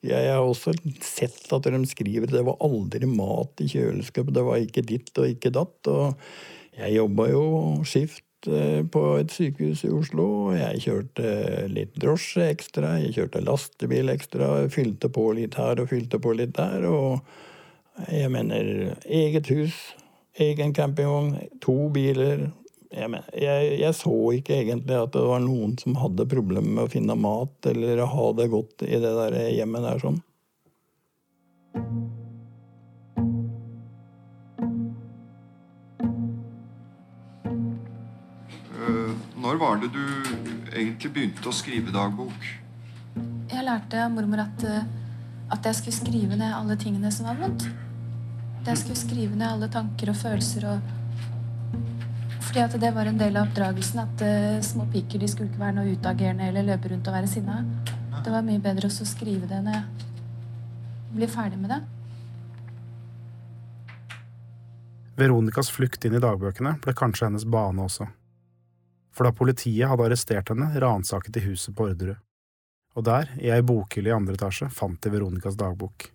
Jeg 0.06 0.30
har 0.30 0.46
også 0.46 0.76
sett 1.02 1.50
at 1.50 1.66
de 1.66 1.80
skriver 1.90 2.30
det 2.30 2.44
var 2.46 2.60
aldri 2.62 3.08
mat 3.10 3.58
i 3.58 3.66
kjøleskapet, 3.66 4.36
det 4.36 4.44
var 4.46 4.62
ikke 4.62 4.86
ditt 4.86 5.10
og 5.18 5.26
ikke 5.26 5.50
datt. 5.54 5.90
Og 5.90 6.78
jeg 6.78 6.94
jobba 7.00 7.26
jo 7.32 7.44
skift 7.82 8.46
eh, 8.46 8.86
på 8.86 9.02
et 9.18 9.34
sykehus 9.34 9.82
i 9.88 9.90
Oslo. 9.90 10.28
Jeg 10.54 10.84
kjørte 10.86 11.34
litt 11.74 11.98
drosje 11.98 12.46
ekstra, 12.46 12.94
jeg 13.02 13.16
kjørte 13.18 13.42
lastebil 13.42 14.14
ekstra, 14.14 14.52
fylte 14.70 15.10
på 15.10 15.32
litt 15.40 15.58
her 15.58 15.82
og 15.82 15.90
fylte 15.90 16.22
på 16.22 16.36
litt 16.38 16.54
der. 16.60 16.86
og 16.86 17.26
jeg 18.06 18.30
mener 18.30 18.94
eget 19.04 19.50
hus, 19.50 19.76
egen 20.38 20.74
campingvogn, 20.74 21.34
to 21.64 21.88
biler. 21.94 22.48
Jeg, 22.92 23.10
mener, 23.10 23.26
jeg, 23.36 23.72
jeg, 23.82 23.94
så 23.98 24.14
ikke 24.38 24.60
egentlig 24.62 24.96
at 24.96 25.12
det 25.12 25.24
var 25.26 25.42
noen 25.44 25.74
som 25.80 25.98
hadde 26.00 26.28
problemer 26.30 26.70
med 26.70 26.86
å 26.86 26.92
finne 26.92 27.18
mat 27.18 27.68
eller 27.68 28.06
ha 28.08 28.30
det 28.38 28.48
godt 28.54 28.86
i 28.86 28.96
det 29.02 29.12
der 29.18 29.36
hjemmet 29.52 29.84
der 29.84 30.00
sånn. 30.06 30.22
Når 39.48 39.56
var 39.56 39.78
det 39.80 39.88
du 39.94 40.02
egentlig 40.76 41.08
begynte 41.14 41.48
å 41.48 41.54
skrive 41.56 41.92
dagbok? 41.94 42.48
Jeg 43.48 43.64
lærte 43.64 44.02
av 44.04 44.10
mormor 44.12 44.42
at, 44.42 44.64
eh, 44.68 44.84
at 45.48 45.64
jeg 45.64 45.78
skulle 45.78 45.96
skrive 45.96 46.36
ned 46.36 46.52
alle 46.52 46.76
tingene 46.76 47.08
som 47.14 47.30
var 47.30 47.38
vondt. 47.40 47.64
At 48.68 48.74
jeg 48.74 48.80
skulle 48.82 49.00
skrive 49.00 49.32
ned 49.32 49.46
alle 49.48 49.66
tanker 49.72 50.10
og 50.12 50.16
følelser 50.20 50.64
og 50.68 50.88
Fordi 52.44 52.60
at 52.60 52.74
det 52.76 52.90
var 52.92 53.08
en 53.08 53.16
del 53.16 53.38
av 53.40 53.46
oppdragelsen 53.46 54.00
at 54.02 54.24
uh, 54.24 54.58
små 54.60 54.84
piker 54.92 55.22
de 55.22 55.28
skulle 55.32 55.48
ikke 55.48 55.62
være 55.62 55.76
noe 55.78 55.94
utagerende 55.96 56.50
eller 56.50 56.66
løpe 56.66 56.90
rundt 56.92 57.08
og 57.08 57.16
være 57.16 57.30
sinna. 57.32 57.62
Det 58.20 58.34
var 58.34 58.44
mye 58.44 58.60
bedre 58.60 58.90
også 58.90 59.06
å 59.06 59.08
skrive 59.08 59.48
det 59.48 59.62
når 59.64 59.78
jeg 59.78 60.10
blir 61.14 61.32
ferdig 61.32 61.62
med 61.62 61.72
det. 61.72 61.78
Veronicas 65.16 65.72
flukt 65.72 66.04
inn 66.04 66.18
i 66.20 66.22
dagbøkene 66.26 66.74
ble 66.84 66.96
kanskje 67.00 67.30
hennes 67.30 67.48
bane 67.48 67.88
også. 67.88 68.10
For 69.16 69.24
da 69.24 69.32
politiet 69.32 69.88
hadde 69.88 70.10
arrestert 70.10 70.52
henne, 70.52 70.74
ransaket 70.76 71.40
de 71.40 71.46
huset 71.48 71.72
på 71.72 71.88
Orderud. 71.88 72.20
Og 73.00 73.08
der, 73.08 73.32
i 73.40 73.48
ei 73.48 73.64
bokhylle 73.64 74.12
i 74.12 74.16
andre 74.18 74.36
etasje, 74.36 74.68
fant 74.68 75.00
de 75.00 75.16
Veronicas 75.16 75.56
dagbok. 75.56 76.10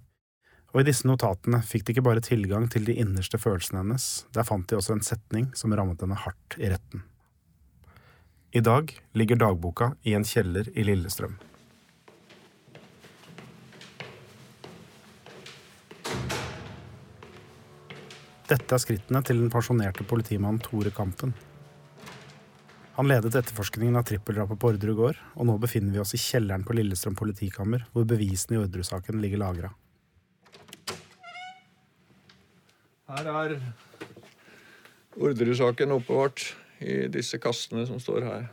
Og 0.73 0.81
i 0.81 0.87
disse 0.87 1.05
notatene 1.05 1.59
fikk 1.61 1.85
de 1.85 1.93
ikke 1.93 2.05
bare 2.07 2.21
tilgang 2.25 2.65
til 2.73 2.87
de 2.87 2.95
innerste 2.97 3.37
følelsene 3.37 3.83
hennes, 3.83 4.25
der 4.33 4.45
fant 4.47 4.65
de 4.69 4.79
også 4.79 4.95
en 4.95 5.05
setning 5.05 5.51
som 5.57 5.73
rammet 5.77 6.01
henne 6.01 6.17
hardt 6.17 6.57
i 6.57 6.71
retten. 6.73 7.03
I 8.53 8.61
dag 8.65 8.89
ligger 9.17 9.37
dagboka 9.37 9.91
i 10.05 10.15
en 10.17 10.25
kjeller 10.25 10.71
i 10.73 10.85
Lillestrøm. 10.85 11.37
Dette 18.49 18.75
er 18.75 18.81
skrittene 18.81 19.21
til 19.25 19.39
den 19.41 19.53
pensjonerte 19.53 20.05
politimannen 20.09 20.61
Tore 20.61 20.91
Kampen. 20.93 21.33
Han 22.97 23.09
ledet 23.09 23.33
etterforskningen 23.33 23.97
av 23.97 24.05
trippeldrapet 24.09 24.59
på 24.61 24.73
Orderud 24.73 24.97
gård, 24.97 25.21
og 25.37 25.49
nå 25.49 25.57
befinner 25.61 25.93
vi 25.95 26.01
oss 26.01 26.13
i 26.17 26.21
kjelleren 26.21 26.65
på 26.65 26.75
Lillestrøm 26.77 27.17
politikammer, 27.17 27.87
hvor 27.93 28.05
bevisene 28.09 28.57
i 28.57 28.61
Orderud-saken 28.65 29.21
ligger 29.21 29.41
lagra. 29.41 29.73
Her 33.13 33.27
er 33.29 33.51
Orderud-saken 35.21 35.91
oppbevart 35.93 36.47
i 36.81 37.03
disse 37.13 37.37
kastene 37.37 37.83
som 37.85 37.99
står 38.01 38.23
her. 38.25 38.47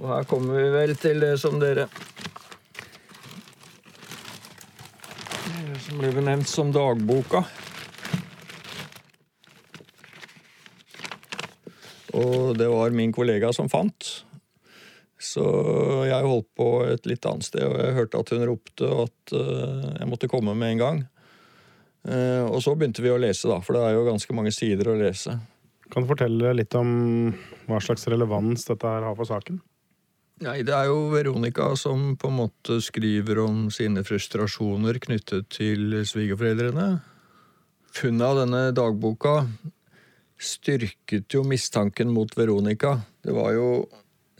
Og 0.00 0.08
her 0.10 0.26
kommer 0.26 0.58
vi 0.58 0.72
vel 0.74 0.96
til 0.98 1.22
det 1.22 1.36
som 1.38 1.60
dere 1.62 1.86
Det 5.46 5.78
som 5.86 6.02
ble 6.02 6.10
benevnt 6.16 6.50
som 6.50 6.74
dagboka. 6.74 7.44
Og 12.18 12.58
det 12.58 12.66
var 12.74 12.90
min 12.90 13.14
kollega 13.14 13.54
som 13.54 13.70
fant. 13.70 14.10
Så 15.22 15.46
jeg 16.10 16.26
holdt 16.26 16.50
på 16.58 16.68
et 17.02 17.10
litt 17.10 17.26
annet 17.26 17.46
sted, 17.46 17.64
og 17.66 17.78
jeg 17.80 17.96
hørte 17.98 18.20
at 18.22 18.32
hun 18.34 18.46
ropte 18.46 18.92
at 19.04 19.34
eh, 19.36 19.88
jeg 19.98 20.10
måtte 20.10 20.30
komme 20.30 20.54
med 20.58 20.76
en 20.76 20.82
gang. 20.82 21.02
Eh, 22.06 22.44
og 22.46 22.62
så 22.62 22.74
begynte 22.78 23.02
vi 23.02 23.12
å 23.12 23.18
lese, 23.20 23.50
da, 23.50 23.58
for 23.62 23.76
det 23.76 23.82
er 23.86 23.96
jo 23.96 24.06
ganske 24.06 24.36
mange 24.36 24.54
sider 24.54 24.90
å 24.90 24.98
lese. 24.98 25.36
Kan 25.92 26.06
du 26.06 26.10
fortelle 26.10 26.54
litt 26.56 26.74
om 26.78 27.34
hva 27.68 27.82
slags 27.82 28.06
relevans 28.08 28.64
dette 28.68 28.88
her 28.88 29.04
har 29.06 29.18
for 29.18 29.28
saken? 29.28 29.60
Nei, 30.42 30.62
det 30.66 30.74
er 30.74 30.88
jo 30.88 31.12
Veronica 31.12 31.68
som 31.78 32.16
på 32.18 32.30
en 32.30 32.38
måte 32.40 32.80
skriver 32.82 33.38
om 33.44 33.68
sine 33.70 34.02
frustrasjoner 34.06 34.98
knyttet 35.04 35.52
til 35.54 36.00
svigerforeldrene. 36.08 36.96
Funnet 37.92 38.26
av 38.26 38.40
denne 38.40 38.62
dagboka 38.74 39.42
styrket 40.42 41.36
jo 41.36 41.44
mistanken 41.46 42.10
mot 42.10 42.32
Veronica. 42.34 42.96
Det 43.22 43.34
var 43.36 43.52
jo 43.54 43.68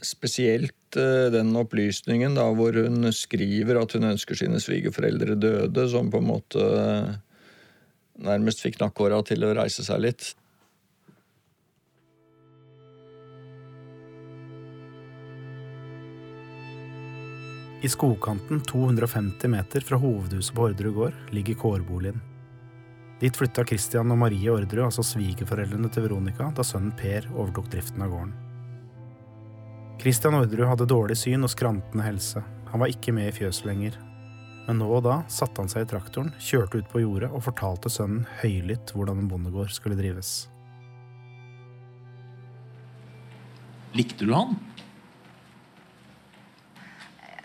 spesielt 0.07 0.97
eh, 0.99 1.29
den 1.33 1.53
opplysningen 1.59 2.37
da, 2.37 2.45
hvor 2.55 2.75
hun 2.77 3.09
skriver 3.15 3.81
at 3.81 3.95
hun 3.97 4.11
ønsker 4.13 4.37
sine 4.37 4.61
svigerforeldre 4.63 5.35
døde, 5.39 5.87
som 5.91 6.11
på 6.13 6.21
en 6.21 6.29
måte 6.29 6.61
eh, 6.61 7.11
nærmest 8.23 8.63
fikk 8.63 8.79
nakkhåra 8.81 9.21
til 9.27 9.45
å 9.45 9.53
reise 9.57 9.85
seg 9.85 10.03
litt. 10.05 10.33
I 17.83 17.89
skogkanten 17.91 18.61
250 18.63 19.49
meter 19.51 19.83
fra 19.83 19.97
hovedhuset 19.99 20.55
på 20.55 20.69
Orderud 20.69 20.95
gård 20.95 21.33
ligger 21.35 21.59
kårboligen. 21.59 22.21
Dit 23.19 23.35
flytta 23.35 23.65
Christian 23.67 24.11
og 24.11 24.21
Marie 24.23 24.51
Orderud, 24.51 24.85
altså 24.87 25.03
svigerforeldrene 25.03 25.91
til 25.91 26.07
Veronica, 26.07 26.47
da 26.55 26.63
sønnen 26.63 26.95
Per 26.95 27.27
overtok 27.35 27.67
driften 27.75 28.03
av 28.03 28.15
gården. 28.15 28.33
Christian 30.03 30.35
Orderud 30.35 30.67
hadde 30.67 30.85
dårlig 30.91 31.15
syn 31.15 31.47
og 31.47 31.51
skrantende 31.53 32.03
helse. 32.03 32.41
Han 32.73 32.81
var 32.81 32.91
ikke 32.91 33.13
med 33.15 33.29
i 33.29 33.35
fjøset 33.37 33.63
lenger. 33.69 33.93
Men 34.65 34.81
nå 34.81 34.89
og 34.97 35.05
da 35.05 35.21
satte 35.31 35.63
han 35.63 35.69
seg 35.71 35.85
i 35.85 35.87
traktoren, 35.93 36.33
kjørte 36.43 36.81
ut 36.81 36.89
på 36.91 36.99
jordet 37.05 37.29
og 37.31 37.45
fortalte 37.45 37.87
sønnen 37.93 38.25
høylytt 38.41 38.91
hvordan 38.91 39.21
en 39.21 39.29
bondegård 39.31 39.71
skulle 39.71 39.95
drives. 39.95 40.33
Likte 43.95 44.27
du 44.27 44.33
han? 44.35 44.57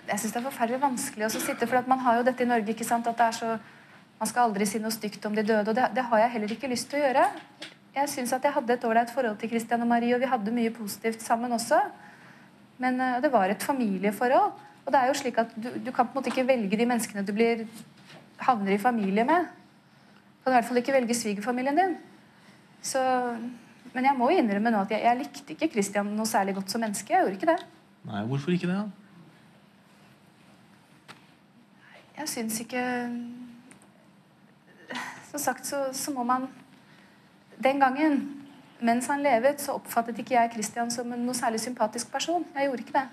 Jeg 0.08 0.18
syns 0.18 0.34
det 0.34 0.40
er 0.40 0.46
forferdelig 0.48 0.82
vanskelig 0.82 1.28
å 1.28 1.30
sitte, 1.36 1.70
for 1.70 1.78
at 1.78 1.92
man 1.94 2.02
har 2.02 2.18
jo 2.18 2.26
dette 2.26 2.42
i 2.42 2.50
Norge. 2.50 2.74
ikke 2.74 2.88
sant, 2.90 3.06
at 3.06 3.22
det 3.22 3.28
er 3.28 3.38
så, 3.38 3.52
Man 4.18 4.26
skal 4.26 4.48
aldri 4.48 4.66
si 4.66 4.82
noe 4.82 4.90
stygt 4.90 5.30
om 5.30 5.34
de 5.38 5.46
døde, 5.46 5.70
og 5.70 5.76
det, 5.78 5.92
det 5.94 6.02
har 6.10 6.24
jeg 6.24 6.34
heller 6.34 6.58
ikke 6.58 6.74
lyst 6.74 6.90
til 6.90 6.98
å 6.98 7.06
gjøre. 7.06 7.30
Jeg 7.94 8.10
syns 8.10 8.34
at 8.34 8.42
jeg 8.42 8.56
hadde 8.58 8.74
et 8.74 8.84
ålreit 8.90 9.14
forhold 9.14 9.38
til 9.38 9.54
Christian 9.54 9.86
og 9.86 9.92
Marie, 9.94 10.16
og 10.16 10.26
vi 10.26 10.34
hadde 10.34 10.58
mye 10.58 10.74
positivt 10.74 11.22
sammen 11.22 11.54
også. 11.54 11.78
Men 12.82 13.00
uh, 13.00 13.20
det 13.22 13.32
var 13.32 13.50
et 13.50 13.62
familieforhold. 13.62 14.52
Og 14.86 14.92
det 14.94 15.00
er 15.00 15.10
jo 15.10 15.16
slik 15.20 15.38
at 15.40 15.50
du, 15.52 15.68
du, 15.84 15.90
kan 15.92 16.06
på 16.06 16.14
en 16.14 16.20
måte 16.20 16.32
ikke 16.32 16.46
velge 16.48 16.76
de 16.80 16.86
menneskene 16.88 17.26
du 17.26 17.34
blir, 17.36 17.66
havner 18.40 18.72
i 18.72 18.80
familie 18.80 19.24
med. 19.28 19.48
Du 20.38 20.46
kan 20.46 20.54
i 20.54 20.56
hvert 20.56 20.68
fall 20.70 20.80
ikke 20.80 20.94
velge 20.94 21.16
svigerfamilien 21.18 21.76
din. 21.76 21.98
Så, 22.80 23.02
men 23.92 24.06
jeg 24.06 24.16
må 24.16 24.30
innrømme 24.32 24.72
nå 24.72 24.80
at 24.86 24.94
jeg, 24.94 25.04
jeg 25.04 25.18
likte 25.18 25.54
ikke 25.56 25.68
Christian 25.74 26.14
noe 26.16 26.28
særlig 26.28 26.54
godt 26.56 26.72
som 26.72 26.80
menneske. 26.84 27.12
Jeg 27.12 27.26
gjorde 27.26 27.36
ikke 27.36 27.50
det. 27.50 27.58
Nei, 28.08 28.24
Hvorfor 28.30 28.54
ikke 28.54 28.70
det? 28.70 28.80
Jeg 32.18 32.28
syns 32.28 32.60
ikke 32.60 32.82
Som 35.30 35.38
sagt 35.38 35.66
så, 35.66 35.88
så, 35.92 36.10
må 36.10 36.22
man 36.22 36.48
Den 37.62 37.80
gangen, 37.80 38.37
mens 38.80 39.08
han 39.10 39.22
levet, 39.22 39.60
så 39.60 39.76
oppfattet 39.78 40.18
ikke 40.22 40.36
jeg 40.36 40.52
Christian 40.54 40.90
som 40.94 41.12
en 41.12 41.24
noe 41.26 41.36
særlig 41.36 41.60
sympatisk 41.62 42.12
person. 42.12 42.44
Jeg 42.54 42.68
gjorde 42.68 42.86
ikke 42.86 42.98
det. 43.00 43.08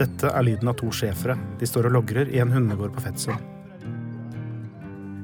Dette 0.00 0.30
er 0.32 0.44
lyden 0.44 0.68
av 0.70 0.76
to 0.80 0.88
schæfere. 0.92 1.36
De 1.60 1.68
står 1.68 1.90
og 1.90 1.98
logrer 1.98 2.30
i 2.32 2.40
en 2.40 2.52
hundegård 2.52 2.94
på 2.96 3.02
Fetsund. 3.04 3.59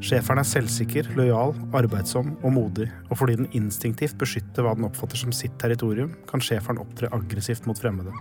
Schæferen 0.07 0.38
er 0.38 0.47
selvsikker, 0.47 1.09
lojal, 1.19 1.51
arbeidsom 1.75 2.37
og 2.47 2.53
modig, 2.55 2.85
og 3.11 3.19
fordi 3.19 3.40
den 3.40 3.49
instinktivt 3.59 4.14
beskytter 4.21 4.62
hva 4.62 4.77
den 4.79 4.87
oppfatter 4.87 5.19
som 5.19 5.33
sitt 5.35 5.57
territorium, 5.59 6.12
kan 6.31 6.38
schæferen 6.38 6.79
opptre 6.79 7.11
aggressivt 7.11 7.66
mot 7.66 7.81
fremmede. 7.83 8.14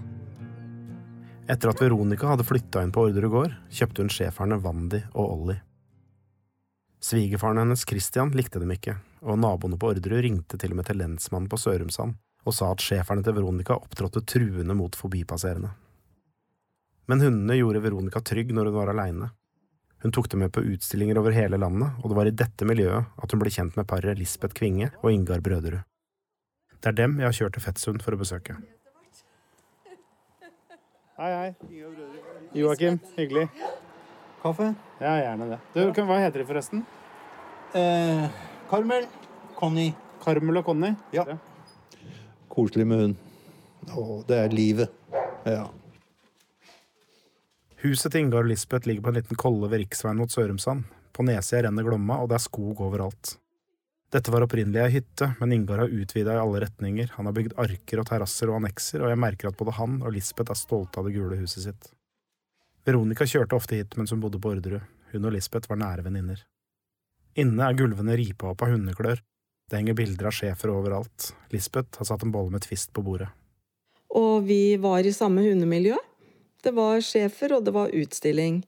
Etter 1.45 1.69
at 1.69 1.83
Veronica 1.83 2.31
hadde 2.31 2.47
flytta 2.47 2.81
inn 2.81 2.95
på 2.95 3.05
Orderud 3.05 3.29
gård, 3.35 3.53
kjøpte 3.69 4.01
hun 4.01 4.09
schæferne 4.09 4.57
Wandi 4.65 5.03
og 5.13 5.35
Ollie. 5.35 5.61
Svigerfaren 7.05 7.61
hennes 7.61 7.85
Christian 7.85 8.33
likte 8.33 8.63
dem 8.63 8.73
ikke, 8.73 8.97
og 9.21 9.37
naboene 9.45 9.77
på 9.77 9.93
Orderud 9.93 10.25
ringte 10.25 10.57
til 10.57 10.73
og 10.73 10.81
med 10.81 10.89
til 10.89 11.03
lensmannen 11.03 11.51
på 11.51 11.61
Sørumsand 11.61 12.17
og 12.45 12.53
sa 12.53 12.73
at 12.73 12.81
schæferne 12.81 13.21
til 13.25 13.37
Veronica 13.37 13.77
opptrådte 13.77 14.25
truende 14.25 14.73
mot 14.73 14.97
forbipasserende. 14.97 15.69
Men 17.05 17.21
hundene 17.21 17.61
gjorde 17.61 17.85
Veronica 17.85 18.25
trygg 18.25 18.57
når 18.57 18.71
hun 18.71 18.81
var 18.81 18.89
aleine. 18.89 19.29
Hun 20.03 20.11
tok 20.13 20.29
dem 20.29 20.43
med 20.43 20.51
på 20.53 20.61
utstillinger 20.61 21.17
over 21.17 21.33
hele 21.33 21.57
landet, 21.57 21.95
og 22.03 22.11
det 22.11 22.17
var 22.17 22.29
i 22.29 22.33
dette 22.43 22.67
miljøet 22.67 23.07
at 23.21 23.31
hun 23.31 23.41
ble 23.41 23.51
kjent 23.53 23.77
med 23.79 23.87
paret 23.89 24.19
Lisbeth 24.19 24.53
Kvinge 24.57 24.91
og 25.01 25.11
Ingar 25.11 25.41
Brøderud. 25.45 25.81
Det 26.75 26.91
er 26.91 26.97
dem 26.99 27.15
jeg 27.17 27.25
har 27.25 27.33
kjørt 27.33 27.55
til 27.57 27.63
Fettsund 27.63 28.03
for 28.05 28.13
å 28.13 28.19
besøke. 28.19 28.57
Hei, 31.15 31.31
hei. 31.31 31.79
Joakim, 32.59 32.99
hyggelig. 33.15 33.47
Kaffe? 34.43 34.67
Ja, 34.99 35.15
gjerne 35.23 35.47
det. 35.53 35.59
Du, 35.73 36.01
hva 36.05 36.19
heter 36.21 36.43
de 36.43 36.47
forresten? 36.49 36.83
Eh, 37.73 38.27
Carmel. 38.69 39.07
Conny. 39.55 39.87
Karmel 40.21 40.59
og 40.59 40.67
Conny? 40.67 40.91
Ja. 41.15 41.23
Koselig 42.51 42.85
med 42.91 43.01
hund. 43.01 43.15
Å, 43.95 44.19
det 44.27 44.37
er 44.43 44.53
livet. 44.53 44.93
Ja. 45.47 45.65
Huset 47.85 48.09
til 48.09 48.23
Ingar 48.23 48.41
og 48.41 48.49
Lisbeth 48.49 48.87
ligger 48.89 49.03
på 49.05 49.11
en 49.11 49.17
liten 49.19 49.37
kolle 49.37 49.67
ved 49.69 49.83
riksveien 49.83 50.17
mot 50.17 50.31
Sørumsand. 50.33 50.87
På 51.13 51.21
nedsida 51.25 51.67
renner 51.67 51.85
Glomma, 51.85 52.17
og 52.23 52.31
det 52.31 52.39
er 52.39 52.45
skog 52.47 52.79
overalt. 52.81 53.35
Dette 54.15 54.31
var 54.33 54.45
opprinnelig 54.45 54.79
ei 54.81 54.93
hytte, 54.95 55.27
men 55.37 55.53
Ingar 55.53 55.83
har 55.83 55.93
utvida 55.93 56.33
i 56.33 56.39
alle 56.41 56.63
retninger. 56.63 57.11
Han 57.17 57.29
har 57.29 57.35
bygd 57.35 57.53
arker 57.61 58.01
og 58.01 58.07
terrasser 58.09 58.49
og 58.49 58.57
annekser, 58.57 59.03
og 59.03 59.11
jeg 59.11 59.21
merker 59.21 59.51
at 59.51 59.59
både 59.59 59.75
han 59.77 59.99
og 60.01 60.15
Lisbeth 60.15 60.53
er 60.53 60.57
stolte 60.57 61.01
av 61.01 61.05
det 61.05 61.13
gule 61.13 61.37
huset 61.37 61.67
sitt. 61.67 61.91
Veronica 62.85 63.27
kjørte 63.29 63.57
ofte 63.57 63.77
hit 63.77 63.93
mens 63.99 64.15
hun 64.15 64.23
bodde 64.23 64.41
på 64.41 64.55
Orderud. 64.55 64.81
Hun 65.11 65.29
og 65.29 65.35
Lisbeth 65.35 65.69
var 65.69 65.81
nære 65.81 66.07
venninner. 66.07 66.41
Inne 67.37 67.69
er 67.69 67.77
gulvene 67.77 68.17
ripa 68.17 68.49
opp 68.53 68.65
av 68.65 68.73
hundeklør. 68.73 69.21
Det 69.69 69.77
henger 69.77 69.97
bilder 69.97 70.31
av 70.31 70.37
schæfer 70.37 70.73
overalt. 70.73 71.31
Lisbeth 71.53 72.01
har 72.01 72.09
satt 72.09 72.25
en 72.25 72.33
bolle 72.33 72.53
med 72.53 72.65
Twist 72.65 72.93
på 72.95 73.05
bordet. 73.05 73.29
Og 74.15 74.45
vi 74.49 74.77
var 74.81 75.05
i 75.05 75.13
samme 75.13 75.45
hundemiljø. 75.45 75.97
Det 76.65 76.73
var 76.73 77.01
schæfer, 77.05 77.53
og 77.53 77.65
det 77.65 77.73
var 77.75 77.93
utstilling. 77.93 78.63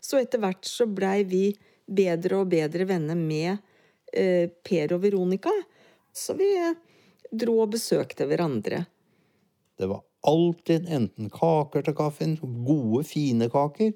Så 0.00 0.22
etter 0.22 0.40
hvert 0.40 0.64
så 0.64 0.86
blei 0.88 1.20
vi 1.28 1.44
bedre 1.84 2.40
og 2.40 2.50
bedre 2.52 2.86
venner 2.88 3.18
med 3.18 3.58
eh, 4.12 4.48
Per 4.48 4.96
og 4.96 5.02
Veronica. 5.04 5.52
Så 6.14 6.36
vi 6.38 6.48
dro 7.34 7.58
og 7.64 7.74
besøkte 7.74 8.28
hverandre. 8.30 8.84
Det 9.76 9.88
var 9.90 10.04
alltid 10.24 10.88
enten 10.88 11.28
kaker 11.32 11.84
til 11.84 11.96
kaffen, 11.98 12.36
gode, 12.40 13.02
fine 13.08 13.50
kaker, 13.52 13.92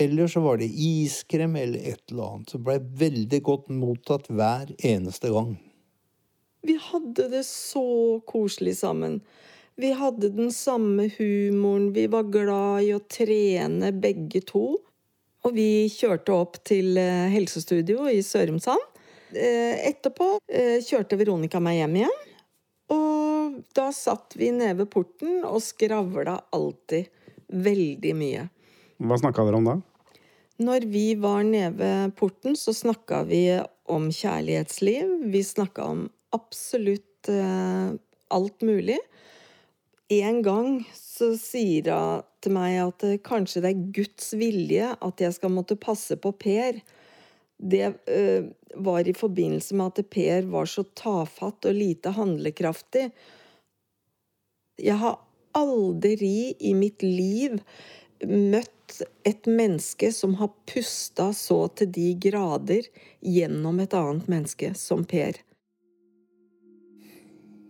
eller 0.00 0.30
så 0.30 0.42
var 0.44 0.60
det 0.60 0.70
iskrem 0.70 1.56
eller 1.58 1.90
et 1.92 2.12
eller 2.12 2.36
annet. 2.36 2.52
Så 2.52 2.60
blei 2.62 2.78
veldig 2.78 3.42
godt 3.44 3.70
mottatt 3.74 4.30
hver 4.30 4.70
eneste 4.78 5.32
gang. 5.34 5.56
Vi 6.62 6.76
hadde 6.90 7.26
det 7.32 7.42
så 7.48 8.20
koselig 8.28 8.76
sammen. 8.78 9.20
Vi 9.80 9.92
hadde 9.92 10.28
den 10.28 10.52
samme 10.52 11.10
humoren, 11.18 11.92
vi 11.92 12.06
var 12.06 12.26
glad 12.28 12.82
i 12.84 12.90
å 12.92 12.98
trene 13.08 13.88
begge 13.96 14.42
to. 14.44 14.74
Og 15.46 15.54
vi 15.56 15.86
kjørte 15.88 16.34
opp 16.36 16.58
til 16.68 16.98
eh, 17.00 17.30
helsestudio 17.32 18.04
i 18.12 18.18
Sørumsand. 18.20 18.82
Eh, 19.32 19.78
Etterpå 19.88 20.34
eh, 20.52 20.82
kjørte 20.84 21.16
Veronica 21.16 21.62
meg 21.64 21.78
hjem 21.78 21.96
igjen. 22.02 22.18
Og 22.92 23.56
da 23.78 23.86
satt 23.96 24.36
vi 24.36 24.50
nede 24.52 24.82
ved 24.82 24.90
porten 24.92 25.46
og 25.48 25.62
skravla 25.64 26.36
alltid 26.52 27.08
veldig 27.48 28.12
mye. 28.20 28.44
Hva 29.00 29.20
snakka 29.22 29.46
dere 29.48 29.62
om 29.62 29.70
da? 29.70 29.78
Når 30.60 30.88
vi 30.92 31.06
var 31.22 31.40
nede 31.46 31.72
ved 31.80 32.18
porten, 32.20 32.58
så 32.58 32.74
snakka 32.76 33.22
vi 33.30 33.46
om 33.88 34.10
kjærlighetsliv. 34.12 35.22
Vi 35.32 35.40
snakka 35.54 35.88
om 35.94 36.04
absolutt 36.36 37.32
alt 38.30 38.66
mulig. 38.66 39.00
En 40.10 40.42
gang 40.42 40.80
så 40.94 41.36
sier 41.38 41.86
hun 41.94 42.24
til 42.42 42.54
meg 42.56 42.78
at 42.82 43.04
eh, 43.06 43.20
kanskje 43.22 43.62
det 43.62 43.70
er 43.70 43.90
Guds 43.94 44.32
vilje 44.40 44.88
at 44.96 45.22
jeg 45.22 45.36
skal 45.36 45.52
måtte 45.54 45.78
passe 45.78 46.16
på 46.18 46.32
Per. 46.34 46.80
Det 47.60 47.92
øh, 48.10 48.48
var 48.74 49.06
i 49.06 49.14
forbindelse 49.14 49.76
med 49.78 49.92
at 49.92 50.10
Per 50.10 50.48
var 50.50 50.66
så 50.66 50.82
tafatt 50.98 51.68
og 51.68 51.76
lite 51.76 52.14
handlekraftig. 52.16 53.10
Jeg 54.80 54.96
har 54.98 55.20
aldri 55.54 56.56
i 56.58 56.72
mitt 56.74 57.04
liv 57.06 57.60
møtt 58.26 59.00
et 59.28 59.46
menneske 59.46 60.10
som 60.12 60.34
har 60.40 60.50
pusta 60.68 61.30
så 61.36 61.60
til 61.78 61.92
de 61.94 62.08
grader 62.18 62.88
gjennom 63.20 63.78
et 63.84 63.94
annet 63.94 64.26
menneske 64.32 64.72
som 64.74 65.04
Per. 65.06 65.38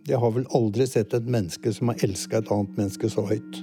Jeg 0.09 0.17
har 0.17 0.31
vel 0.33 0.47
aldri 0.57 0.87
sett 0.89 1.13
et 1.13 1.27
menneske 1.29 1.73
som 1.75 1.91
har 1.91 2.01
elska 2.05 2.39
et 2.41 2.49
annet 2.53 2.77
menneske 2.79 3.09
så 3.11 3.21
høyt. 3.29 3.59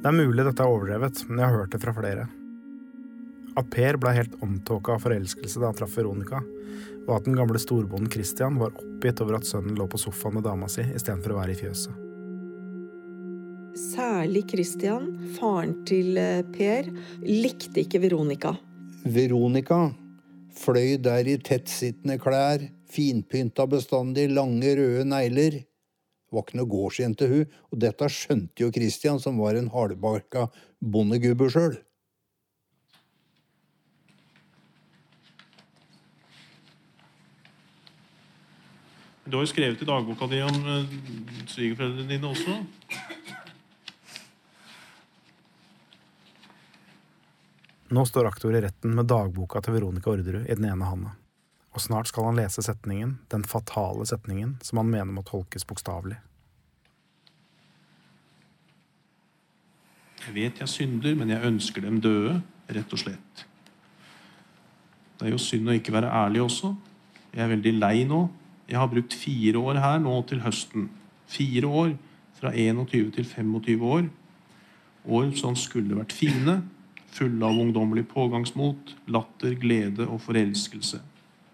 Det 0.00 0.08
er 0.08 0.16
mulig 0.16 0.44
dette 0.46 0.62
er 0.62 0.70
overdrevet, 0.70 1.24
men 1.28 1.42
jeg 1.42 1.48
har 1.50 1.58
hørt 1.58 1.74
det 1.74 1.80
fra 1.82 1.94
flere. 1.96 2.28
At 3.58 3.66
Per 3.74 3.98
ble 4.00 4.14
helt 4.14 4.36
omtåka 4.46 4.94
av 4.94 5.02
forelskelse 5.04 5.60
da 5.60 5.72
han 5.72 5.76
traff 5.76 5.98
Veronica, 5.98 6.38
og 7.08 7.12
at 7.16 7.26
den 7.26 7.36
gamle 7.36 7.58
storbonden 7.60 8.08
Christian 8.12 8.60
var 8.62 8.76
oppgitt 8.78 9.20
over 9.24 9.40
at 9.40 9.48
sønnen 9.48 9.74
lå 9.76 9.88
på 9.90 9.98
sofaen 10.00 10.38
med 10.38 10.46
dama 10.46 10.70
si 10.70 10.86
istedenfor 10.86 11.34
å 11.34 11.40
være 11.42 11.56
i 11.56 11.60
fjøset. 11.60 12.06
Særlig 13.80 14.46
Christian, 14.50 15.12
faren 15.36 15.76
til 15.88 16.18
eh, 16.18 16.46
Per, 16.54 16.88
likte 17.26 17.82
ikke 17.82 18.00
Veronica. 18.02 18.54
Veronica 19.02 19.88
fløy 20.56 20.96
der 21.02 21.28
i 21.30 21.36
tettsittende 21.40 22.18
klær, 22.20 22.70
finpynta 22.90 23.66
bestandig, 23.70 24.28
lange, 24.34 24.74
røde 24.78 25.04
negler. 25.08 25.60
Det 25.60 26.36
var 26.36 26.46
ikke 26.46 26.60
noe 26.60 26.70
gårdsjente, 26.70 27.28
hun, 27.30 27.54
og 27.70 27.80
dette 27.82 28.10
skjønte 28.14 28.62
jo 28.62 28.72
Christian, 28.74 29.18
som 29.22 29.38
var 29.42 29.58
en 29.58 29.70
hardbarka 29.74 30.48
bondegubbe 30.78 31.50
sjøl. 31.50 31.78
Du 39.30 39.36
har 39.36 39.44
jo 39.44 39.50
skrevet 39.52 39.82
i 39.82 39.86
dagboka 39.86 40.26
di 40.26 40.40
om 40.42 40.56
eh, 40.66 40.94
svigerforeldrene 41.46 42.08
dine 42.10 42.30
også. 42.30 42.56
Nå 47.94 48.04
står 48.06 48.26
aktor 48.26 48.54
i 48.54 48.62
retten 48.62 48.94
med 48.94 49.06
dagboka 49.10 49.62
til 49.62 49.76
Veronica 49.76 50.10
Orderud 50.10 50.46
i 50.46 50.54
den 50.58 50.66
ene 50.66 50.86
handa. 50.86 51.14
Og 51.70 51.80
snart 51.84 52.10
skal 52.10 52.26
han 52.26 52.38
lese 52.40 52.62
setningen, 52.66 53.18
den 53.30 53.44
fatale 53.46 54.06
setningen, 54.06 54.56
som 54.62 54.80
han 54.82 54.90
mener 54.90 55.14
må 55.14 55.22
tolkes 55.26 55.64
bokstavelig. 55.64 56.18
Jeg 60.26 60.34
vet 60.34 60.60
jeg 60.60 60.68
synder, 60.68 61.14
men 61.16 61.30
jeg 61.32 61.46
ønsker 61.46 61.84
dem 61.86 62.00
døde, 62.02 62.40
rett 62.70 62.92
og 62.92 63.00
slett. 63.00 63.46
Det 65.18 65.28
er 65.28 65.34
jo 65.34 65.40
synd 65.40 65.70
å 65.70 65.76
ikke 65.76 65.94
være 65.94 66.10
ærlig 66.10 66.42
også. 66.44 66.74
Jeg 67.34 67.44
er 67.44 67.52
veldig 67.54 67.72
lei 67.78 67.96
nå. 68.08 68.20
Jeg 68.70 68.78
har 68.78 68.90
brukt 68.90 69.14
fire 69.16 69.58
år 69.58 69.80
her 69.82 69.98
nå 70.02 70.14
til 70.28 70.42
høsten. 70.44 70.88
Fire 71.30 71.66
år, 71.66 71.94
fra 72.40 72.52
21 72.56 73.10
til 73.16 73.26
25 73.26 73.84
år. 73.84 74.06
År 75.04 75.30
som 75.38 75.56
skulle 75.56 75.98
vært 75.98 76.14
fine, 76.16 76.60
fulle 77.10 77.46
av 77.46 77.58
ungdommelig 77.58 78.06
pågangsmot, 78.10 78.94
latter, 79.10 79.56
glede 79.60 80.06
og 80.08 80.20
forelskelse. 80.24 81.00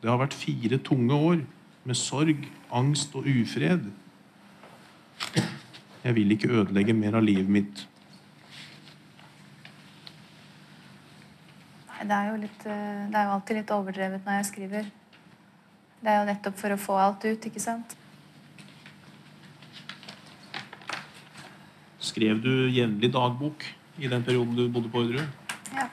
Det 0.07 0.13
har 0.13 0.21
vært 0.21 0.35
fire 0.39 0.77
tunge 0.87 1.17
år 1.19 1.41
med 1.83 1.97
sorg, 1.99 2.45
angst 2.71 3.15
og 3.19 3.25
ufred. 3.27 3.89
Jeg 6.05 6.15
vil 6.15 6.31
ikke 6.31 6.51
ødelegge 6.61 6.93
mer 6.95 7.17
av 7.19 7.25
livet 7.27 7.49
mitt. 7.51 7.81
Nei, 11.89 12.05
det 12.07 12.15
er 12.15 12.29
jo 12.29 12.37
litt 12.45 12.67
eh, 12.71 13.01
Det 13.11 13.19
er 13.19 13.27
jo 13.27 13.33
alltid 13.35 13.59
litt 13.59 13.73
overdrevet 13.75 14.29
når 14.29 14.37
jeg 14.37 14.47
skriver. 14.53 14.91
Det 15.99 16.13
er 16.13 16.21
jo 16.21 16.29
nettopp 16.29 16.61
for 16.61 16.75
å 16.77 16.77
få 16.79 16.99
alt 17.03 17.27
ut, 17.27 17.49
ikke 17.51 17.63
sant? 17.65 17.97
Skrev 21.99 22.45
du 22.45 22.53
jevnlig 22.71 23.11
dagbok 23.17 23.67
i 23.99 24.13
den 24.15 24.23
perioden 24.23 24.55
du 24.55 24.69
bodde 24.71 24.95
på 24.95 25.03
Orderud? 25.03 25.51
Ja. 25.75 25.89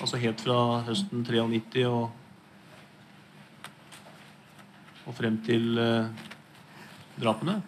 Altså 0.00 0.18
helt 0.18 0.42
fra 0.42 0.58
høsten 0.90 1.22
93 1.22 1.86
og, 1.86 2.10
og 5.06 5.14
frem 5.18 5.38
til 5.46 5.78
eh, 5.82 6.08
drapene? 7.18 7.58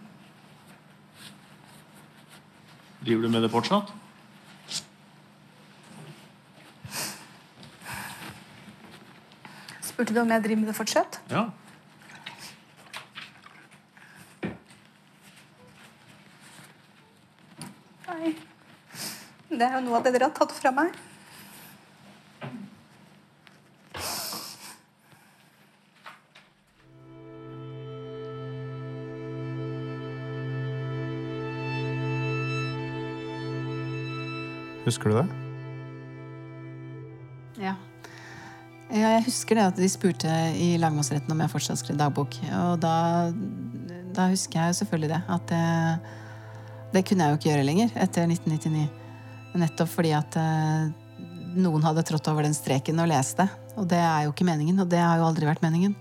Driver 3.04 3.26
du 3.26 3.32
med 3.34 3.44
det 3.44 3.50
fortsatt? 3.52 3.92
Spurte 9.84 10.14
du 10.14 10.22
om 10.22 10.32
jeg 10.32 10.42
driver 10.46 10.62
med 10.62 10.70
det 10.72 10.76
fortsatt? 10.78 11.20
Ja. 11.30 11.44
Nei. 18.08 18.32
Det 19.54 19.62
er 19.62 19.76
jo 19.76 19.84
noe 19.84 20.00
av 20.00 20.06
det 20.06 20.14
dere 20.16 20.30
har 20.30 20.38
tatt 20.38 20.54
fra 20.56 20.72
meg. 20.74 20.94
Husker 34.84 35.10
du 35.10 35.16
det? 35.16 35.26
Ja. 37.64 37.74
ja. 38.92 39.12
Jeg 39.14 39.24
husker 39.26 39.58
det 39.58 39.68
at 39.70 39.78
de 39.80 39.88
spurte 39.88 40.32
i 40.60 40.74
lagmannsretten 40.80 41.32
om 41.32 41.40
jeg 41.40 41.52
fortsatt 41.52 41.80
skrev 41.80 41.96
dagbok. 41.98 42.36
Og 42.60 42.76
da, 42.82 42.96
da 44.14 44.28
husker 44.32 44.60
jeg 44.60 44.76
selvfølgelig 44.80 45.14
det. 45.14 45.22
At 45.36 45.46
det, 45.48 45.62
det 46.94 47.04
kunne 47.08 47.24
jeg 47.24 47.32
jo 47.32 47.40
ikke 47.40 47.50
gjøre 47.52 47.66
lenger 47.66 47.94
etter 47.96 48.28
1999. 48.28 48.84
Nettopp 49.54 49.90
fordi 49.90 50.10
at 50.18 50.36
eh, 50.36 50.90
noen 51.54 51.86
hadde 51.86 52.04
trådt 52.06 52.28
over 52.32 52.44
den 52.46 52.56
streken 52.56 53.00
og 53.00 53.08
lest 53.10 53.40
det. 53.40 53.48
Og 53.78 53.88
det 53.90 54.02
er 54.02 54.26
jo 54.26 54.34
ikke 54.34 54.46
meningen. 54.46 54.82
Og 54.84 54.90
det 54.90 55.00
har 55.00 55.16
jo 55.18 55.30
aldri 55.30 55.48
vært 55.48 55.64
meningen. 55.64 55.96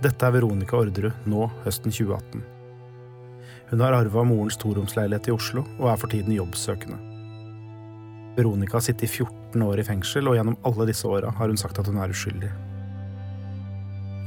Dette 0.00 0.24
er 0.24 0.32
Veronica 0.32 0.78
Orderud 0.80 1.28
nå 1.28 1.50
høsten 1.66 1.92
2018. 1.92 2.40
Hun 3.70 3.84
har 3.84 3.94
arva 3.94 4.24
morens 4.26 4.56
toromsleilighet 4.58 5.28
i 5.28 5.36
Oslo 5.36 5.66
og 5.76 5.92
er 5.92 6.00
for 6.00 6.10
tiden 6.10 6.34
jobbsøkende. 6.34 7.09
Veronica 8.40 8.78
har 8.78 8.84
sittet 8.84 9.06
i 9.06 9.12
14 9.12 9.62
år 9.66 9.82
i 9.82 9.86
fengsel, 9.86 10.28
og 10.30 10.36
gjennom 10.38 10.58
alle 10.66 10.88
disse 10.88 11.08
åra 11.08 11.32
har 11.36 11.52
hun 11.52 11.60
sagt 11.60 11.80
at 11.80 11.88
hun 11.90 12.00
er 12.00 12.12
uskyldig. 12.12 12.50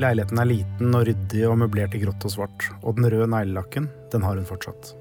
Leiligheten 0.02 0.42
er 0.42 0.50
liten 0.50 0.98
og 0.98 1.06
ryddig 1.08 1.46
og 1.50 1.60
møblert 1.62 1.94
i 1.98 2.02
grått 2.02 2.26
og 2.26 2.34
svart, 2.34 2.68
og 2.82 2.98
den 2.98 3.10
røde 3.14 3.30
neglelakken, 3.30 3.90
den 4.14 4.26
har 4.26 4.38
hun 4.38 4.48
fortsatt. 4.50 4.94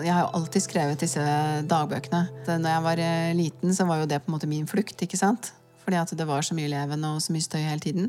Jeg 0.00 0.14
har 0.14 0.24
jo 0.24 0.36
alltid 0.38 0.64
skrevet 0.64 1.02
disse 1.02 1.22
dagbøkene. 1.68 2.22
Når 2.48 2.70
jeg 2.70 2.84
var 2.86 3.02
eh, 3.04 3.32
liten, 3.36 3.74
så 3.76 3.84
var 3.88 4.00
jo 4.00 4.08
det 4.08 4.22
på 4.22 4.30
en 4.30 4.36
måte 4.36 4.48
min 4.48 4.68
flukt. 4.70 5.02
ikke 5.02 5.18
sant? 5.18 5.50
Fordi 5.82 5.98
at 6.00 6.14
det 6.16 6.26
var 6.28 6.46
så 6.46 6.56
mye 6.56 6.70
leven 6.72 7.04
og 7.04 7.18
så 7.20 7.34
mye 7.34 7.44
støy 7.44 7.60
hele 7.60 7.82
tiden. 7.84 8.08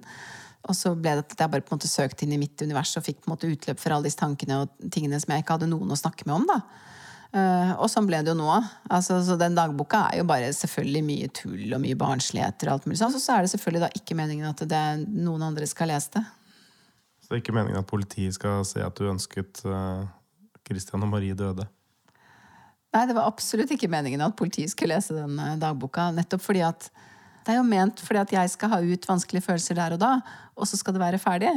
Og 0.69 0.77
så 0.77 0.93
ble 0.93 1.17
det 1.17 1.25
at 1.25 1.41
jeg 1.41 1.51
bare 1.51 1.65
på 1.65 1.73
en 1.73 1.79
måte 1.79 1.89
søkte 1.89 2.23
inn 2.23 2.36
i 2.36 2.39
mitt 2.39 2.62
univers 2.62 2.93
og 2.99 3.03
fikk 3.07 3.23
på 3.23 3.29
en 3.29 3.34
måte 3.34 3.49
utløp 3.49 3.81
for 3.81 3.95
alle 3.95 4.07
disse 4.07 4.21
tankene 4.21 4.62
og 4.62 4.88
tingene 4.93 5.19
som 5.19 5.34
jeg 5.34 5.43
ikke 5.43 5.57
hadde 5.57 5.71
noen 5.71 5.91
å 5.91 5.99
snakke 5.99 6.29
med 6.29 6.38
om. 6.38 6.47
da. 6.53 6.62
Uh, 7.31 7.77
og 7.79 7.87
sånn 7.87 8.07
ble 8.09 8.19
det 8.25 8.33
jo 8.33 8.35
nå. 8.35 8.49
Altså, 8.91 9.21
så 9.23 9.37
den 9.39 9.55
dagboka 9.55 10.03
er 10.09 10.19
jo 10.19 10.27
bare 10.27 10.49
selvfølgelig 10.55 11.03
mye 11.07 11.29
tull 11.31 11.75
og 11.77 11.79
mye 11.79 11.95
barnsligheter. 11.99 12.67
og 12.67 12.73
alt 12.73 12.87
mulig 12.89 12.99
sånn. 12.99 13.13
Så, 13.15 13.21
så 13.23 13.37
er 13.37 13.45
det 13.45 13.53
selvfølgelig 13.53 13.83
da 13.85 13.91
ikke 13.95 14.17
meningen 14.19 14.49
at 14.49 14.63
det, 14.67 14.81
noen 15.07 15.45
andre 15.47 15.67
skal 15.69 15.93
lese 15.93 16.11
det. 16.17 16.25
Så 17.23 17.31
det 17.31 17.37
er 17.37 17.43
ikke 17.45 17.55
meningen 17.55 17.79
at 17.79 17.87
politiet 17.87 18.35
skal 18.35 18.65
se 18.67 18.83
at 18.83 18.99
du 18.99 19.07
ønsket 19.07 19.63
uh, 19.63 20.03
Christian 20.67 21.07
og 21.07 21.13
Marie 21.13 21.37
døde? 21.37 21.69
Nei, 22.91 23.05
det 23.07 23.15
var 23.15 23.29
absolutt 23.31 23.71
ikke 23.71 23.87
meningen 23.91 24.23
at 24.25 24.35
politiet 24.35 24.73
skulle 24.73 24.97
lese 24.97 25.15
den 25.15 25.39
uh, 25.39 25.55
dagboka. 25.61 26.09
Nettopp 26.11 26.43
fordi 26.43 26.65
at 26.67 26.89
det 27.41 27.55
er 27.55 27.61
jo 27.61 27.65
ment 27.65 28.03
fordi 28.03 28.19
at 28.21 28.33
jeg 28.35 28.51
skal 28.53 28.75
ha 28.75 28.81
ut 28.83 29.07
vanskelige 29.07 29.47
følelser 29.47 29.79
der 29.79 29.95
og 29.95 30.03
da, 30.03 30.17
og 30.59 30.67
så 30.67 30.77
skal 30.77 30.99
det 30.99 31.01
være 31.01 31.21
ferdig. 31.21 31.55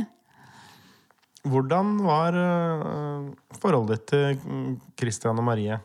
Hvordan 1.44 1.98
var 2.00 2.36
uh, 2.38 3.26
forholdet 3.60 3.98
ditt 3.98 4.06
til 4.14 4.78
Christian 4.96 5.40
og 5.40 5.44
Marie? 5.44 5.76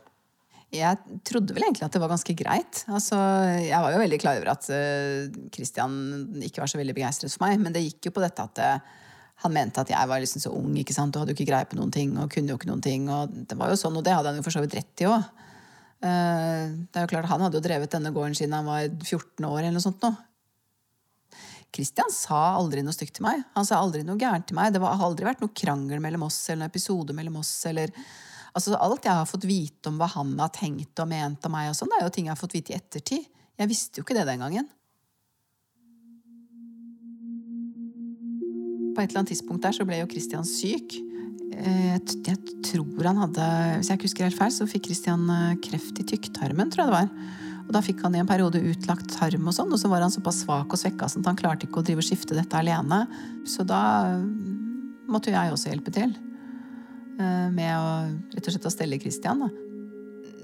Jeg 0.72 1.20
trodde 1.26 1.56
vel 1.56 1.66
egentlig 1.66 1.88
at 1.88 1.96
det 1.96 2.00
var 2.00 2.12
ganske 2.12 2.36
greit. 2.38 2.84
Altså, 2.88 3.18
jeg 3.66 3.82
var 3.84 3.92
jo 3.92 4.00
veldig 4.00 4.20
klar 4.22 4.40
over 4.40 4.54
at 4.54 4.70
uh, 4.72 5.28
Christian 5.52 5.98
ikke 6.46 6.64
var 6.64 6.72
så 6.72 6.80
veldig 6.80 6.96
begeistret 6.96 7.34
for 7.34 7.44
meg, 7.44 7.60
men 7.60 7.76
det 7.76 7.84
gikk 7.84 8.08
jo 8.08 8.16
på 8.16 8.24
dette 8.24 8.46
at 8.46 8.64
uh, 8.64 8.96
han 9.44 9.56
mente 9.56 9.84
at 9.84 9.92
jeg 9.92 10.12
var 10.12 10.24
liksom 10.24 10.44
så 10.46 10.54
ung 10.56 10.72
ikke 10.80 10.96
sant? 10.96 11.16
og 11.16 11.26
hadde 11.26 11.36
jo 11.36 11.40
ikke 11.40 11.50
greie 11.52 11.68
på 11.68 11.80
noen 11.80 11.92
ting. 11.92 12.16
og 12.16 12.32
kunne 12.32 12.54
jo 12.54 12.60
ikke 12.60 12.72
noen 12.72 12.86
ting, 12.86 13.12
og 13.12 13.36
Det 13.50 13.60
var 13.60 13.74
jo 13.74 13.82
sånn, 13.82 14.00
og 14.00 14.08
det 14.08 14.16
hadde 14.16 14.32
han 14.32 14.40
jo 14.40 14.48
for 14.48 14.56
så 14.56 14.64
vidt 14.64 14.80
rett 14.80 15.04
i 15.04 15.12
òg. 15.12 15.28
Det 16.00 16.96
er 16.96 17.04
jo 17.04 17.12
klart, 17.12 17.28
Han 17.28 17.44
hadde 17.44 17.60
jo 17.60 17.64
drevet 17.64 17.92
denne 17.92 18.12
gården 18.16 18.36
siden 18.36 18.56
han 18.56 18.68
var 18.68 18.88
14 18.88 19.44
år. 19.44 19.60
eller 19.60 19.76
noe 19.76 19.84
sånt 19.84 20.04
nå. 20.04 20.12
Christian 21.76 22.10
sa 22.14 22.56
aldri 22.58 22.82
noe 22.86 22.96
stygt 22.96 23.18
til 23.20 23.26
meg. 23.28 23.44
Han 23.56 23.68
sa 23.68 23.78
aldri 23.82 24.02
noe 24.06 24.20
gærent 24.20 24.48
til 24.50 24.58
meg. 24.58 24.74
Det 24.74 24.82
har 24.82 25.06
aldri 25.06 25.28
vært 25.28 25.44
noe 25.44 25.54
krangel 25.54 26.02
mellom 26.04 26.26
oss 26.28 26.42
eller 26.48 26.64
noen 26.66 26.74
episode 26.74 27.16
mellom 27.18 27.40
oss. 27.44 27.54
eller... 27.70 27.94
Altså, 28.58 28.74
alt 28.82 29.06
jeg 29.06 29.14
har 29.14 29.30
fått 29.30 29.46
vite 29.46 29.92
om 29.92 30.00
hva 30.00 30.08
han 30.16 30.34
har 30.40 30.50
tenkt 30.56 30.98
og 31.00 31.10
ment 31.12 31.46
om 31.46 31.54
meg, 31.54 31.70
og 31.70 31.78
sånn, 31.78 31.92
er 31.94 32.02
jo 32.02 32.14
ting 32.14 32.26
jeg 32.28 32.34
har 32.34 32.40
fått 32.40 32.56
vite 32.58 32.74
i 32.74 32.78
ettertid. 32.80 33.28
Jeg 33.60 33.70
visste 33.70 34.00
jo 34.00 34.06
ikke 34.06 34.18
det 34.18 34.26
den 34.30 34.42
gangen. 34.42 34.66
På 38.96 39.04
et 39.04 39.12
eller 39.12 39.22
annet 39.22 39.32
tidspunkt 39.36 39.64
der 39.64 39.76
så 39.78 39.86
ble 39.88 40.02
jo 40.02 40.10
Christian 40.10 40.48
syk. 40.48 40.98
Eh, 41.60 42.00
jeg 42.26 42.38
tror 42.66 43.08
han 43.10 43.20
hadde 43.20 43.46
Hvis 43.80 43.90
jeg 43.90 44.00
ikke 44.00 44.08
husker 44.08 44.28
helt 44.28 44.40
feil, 44.40 44.54
så 44.56 44.68
fikk 44.70 44.90
Christian 44.90 45.30
eh, 45.34 45.60
kreft 45.64 46.02
i 46.02 46.08
tykktarmen, 46.08 46.72
tror 46.72 46.86
jeg 46.86 46.92
det 46.92 46.98
var. 46.98 47.38
Og 47.70 47.76
da 47.76 47.84
fikk 47.86 48.00
han 48.02 48.16
i 48.18 48.20
en 48.24 48.28
periode 48.30 48.58
utlagt 48.66 49.12
tarm, 49.14 49.46
og 49.46 49.54
sånn, 49.54 49.70
og 49.70 49.78
så 49.78 49.92
var 49.92 50.02
han 50.02 50.10
såpass 50.10 50.42
svak 50.42 50.74
og 50.74 50.80
svekka 50.82 51.06
at 51.06 51.28
han 51.30 51.38
klarte 51.38 51.68
ikke 51.68 51.84
å 51.84 51.86
drive 51.86 52.02
og 52.02 52.08
skifte 52.08 52.34
dette 52.34 52.58
alene. 52.58 53.04
Så 53.46 53.62
da 53.62 53.82
mm, 54.18 55.06
måtte 55.14 55.30
jeg 55.30 55.54
også 55.54 55.70
hjelpe 55.70 55.94
til 55.94 56.16
eh, 57.22 57.48
med 57.54 57.70
å 57.78 57.92
rett 58.34 58.50
og 58.50 58.56
slett 58.56 58.66
å 58.66 58.74
stelle 58.74 58.98
Christian. 59.04 59.46
Da. 59.46 59.52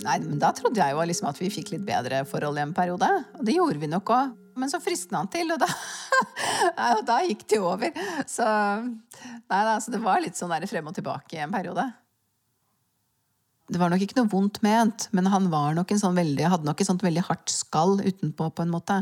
Nei, 0.05 0.19
men 0.21 0.37
da 0.37 0.53
trodde 0.53 0.77
jeg 0.77 0.93
jo 0.93 1.09
liksom 1.09 1.31
at 1.31 1.41
vi 1.41 1.49
fikk 1.49 1.73
litt 1.73 1.87
bedre 1.87 2.21
forhold 2.29 2.61
i 2.61 2.65
en 2.67 2.77
periode. 2.77 3.09
Og 3.39 3.49
det 3.49 3.57
gjorde 3.57 3.81
vi 3.81 3.89
nok 3.89 4.13
òg. 4.13 4.37
Men 4.61 4.69
så 4.71 4.77
fristna 4.79 5.23
han 5.23 5.33
til, 5.33 5.49
og 5.51 5.59
da, 5.59 5.67
og 6.93 7.03
da 7.09 7.19
gikk 7.25 7.41
det 7.49 7.57
jo 7.57 7.65
over. 7.73 7.89
Så 8.29 8.45
nei, 8.45 9.65
altså, 9.65 9.97
det 9.97 10.05
var 10.05 10.21
litt 10.21 10.37
sånn 10.37 10.53
frem 10.69 10.93
og 10.93 10.95
tilbake 10.95 11.39
i 11.39 11.41
en 11.43 11.57
periode. 11.57 11.89
Det 13.65 13.79
var 13.81 13.89
nok 13.89 14.03
ikke 14.05 14.19
noe 14.19 14.29
vondt 14.29 14.59
ment, 14.61 15.07
men 15.15 15.25
han 15.33 15.49
nok 15.49 15.89
sånn 15.97 16.17
veldig, 16.17 16.49
hadde 16.53 16.67
nok 16.67 16.81
et 16.81 16.89
sånt 16.89 17.01
veldig 17.01 17.23
hardt 17.25 17.49
skall 17.49 17.97
utenpå, 17.97 18.51
på 18.53 18.61
en 18.61 18.73
måte. 18.73 18.99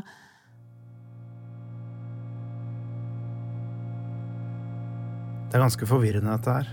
Det 5.52 5.60
er 5.60 5.66
ganske 5.66 5.86
forvirrende, 5.86 6.32
dette 6.32 6.56
her. 6.56 6.72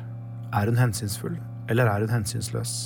Er 0.54 0.70
hun 0.70 0.78
hensynsfull, 0.78 1.34
eller 1.68 1.90
er 1.90 2.06
hun 2.06 2.14
hensynsløs? 2.14 2.78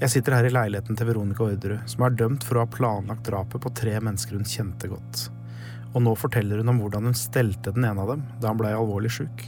Jeg 0.00 0.10
sitter 0.16 0.34
her 0.34 0.48
i 0.48 0.56
leiligheten 0.56 0.96
til 0.98 1.12
Veronica 1.12 1.44
Orderud, 1.44 1.84
som 1.86 2.08
er 2.08 2.16
dømt 2.18 2.42
for 2.48 2.56
å 2.56 2.64
ha 2.64 2.72
planlagt 2.72 3.28
drapet 3.28 3.62
på 3.62 3.70
tre 3.76 4.00
mennesker 4.00 4.34
hun 4.34 4.48
kjente 4.48 4.88
godt. 4.90 5.28
Og 5.92 6.02
nå 6.02 6.16
forteller 6.16 6.58
hun 6.58 6.72
om 6.72 6.80
hvordan 6.82 7.10
hun 7.10 7.18
stelte 7.20 7.76
den 7.76 7.84
ene 7.84 8.00
av 8.00 8.16
dem 8.16 8.24
da 8.40 8.48
han 8.48 8.58
blei 8.58 8.72
alvorlig 8.74 9.12
sjuk. 9.20 9.44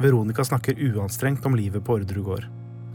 Veronica 0.00 0.44
snakker 0.44 0.80
uanstrengt 0.80 1.46
om 1.46 1.56
livet 1.56 1.84
på 1.84 1.92
Orderud 1.92 2.24
gård. 2.24 2.44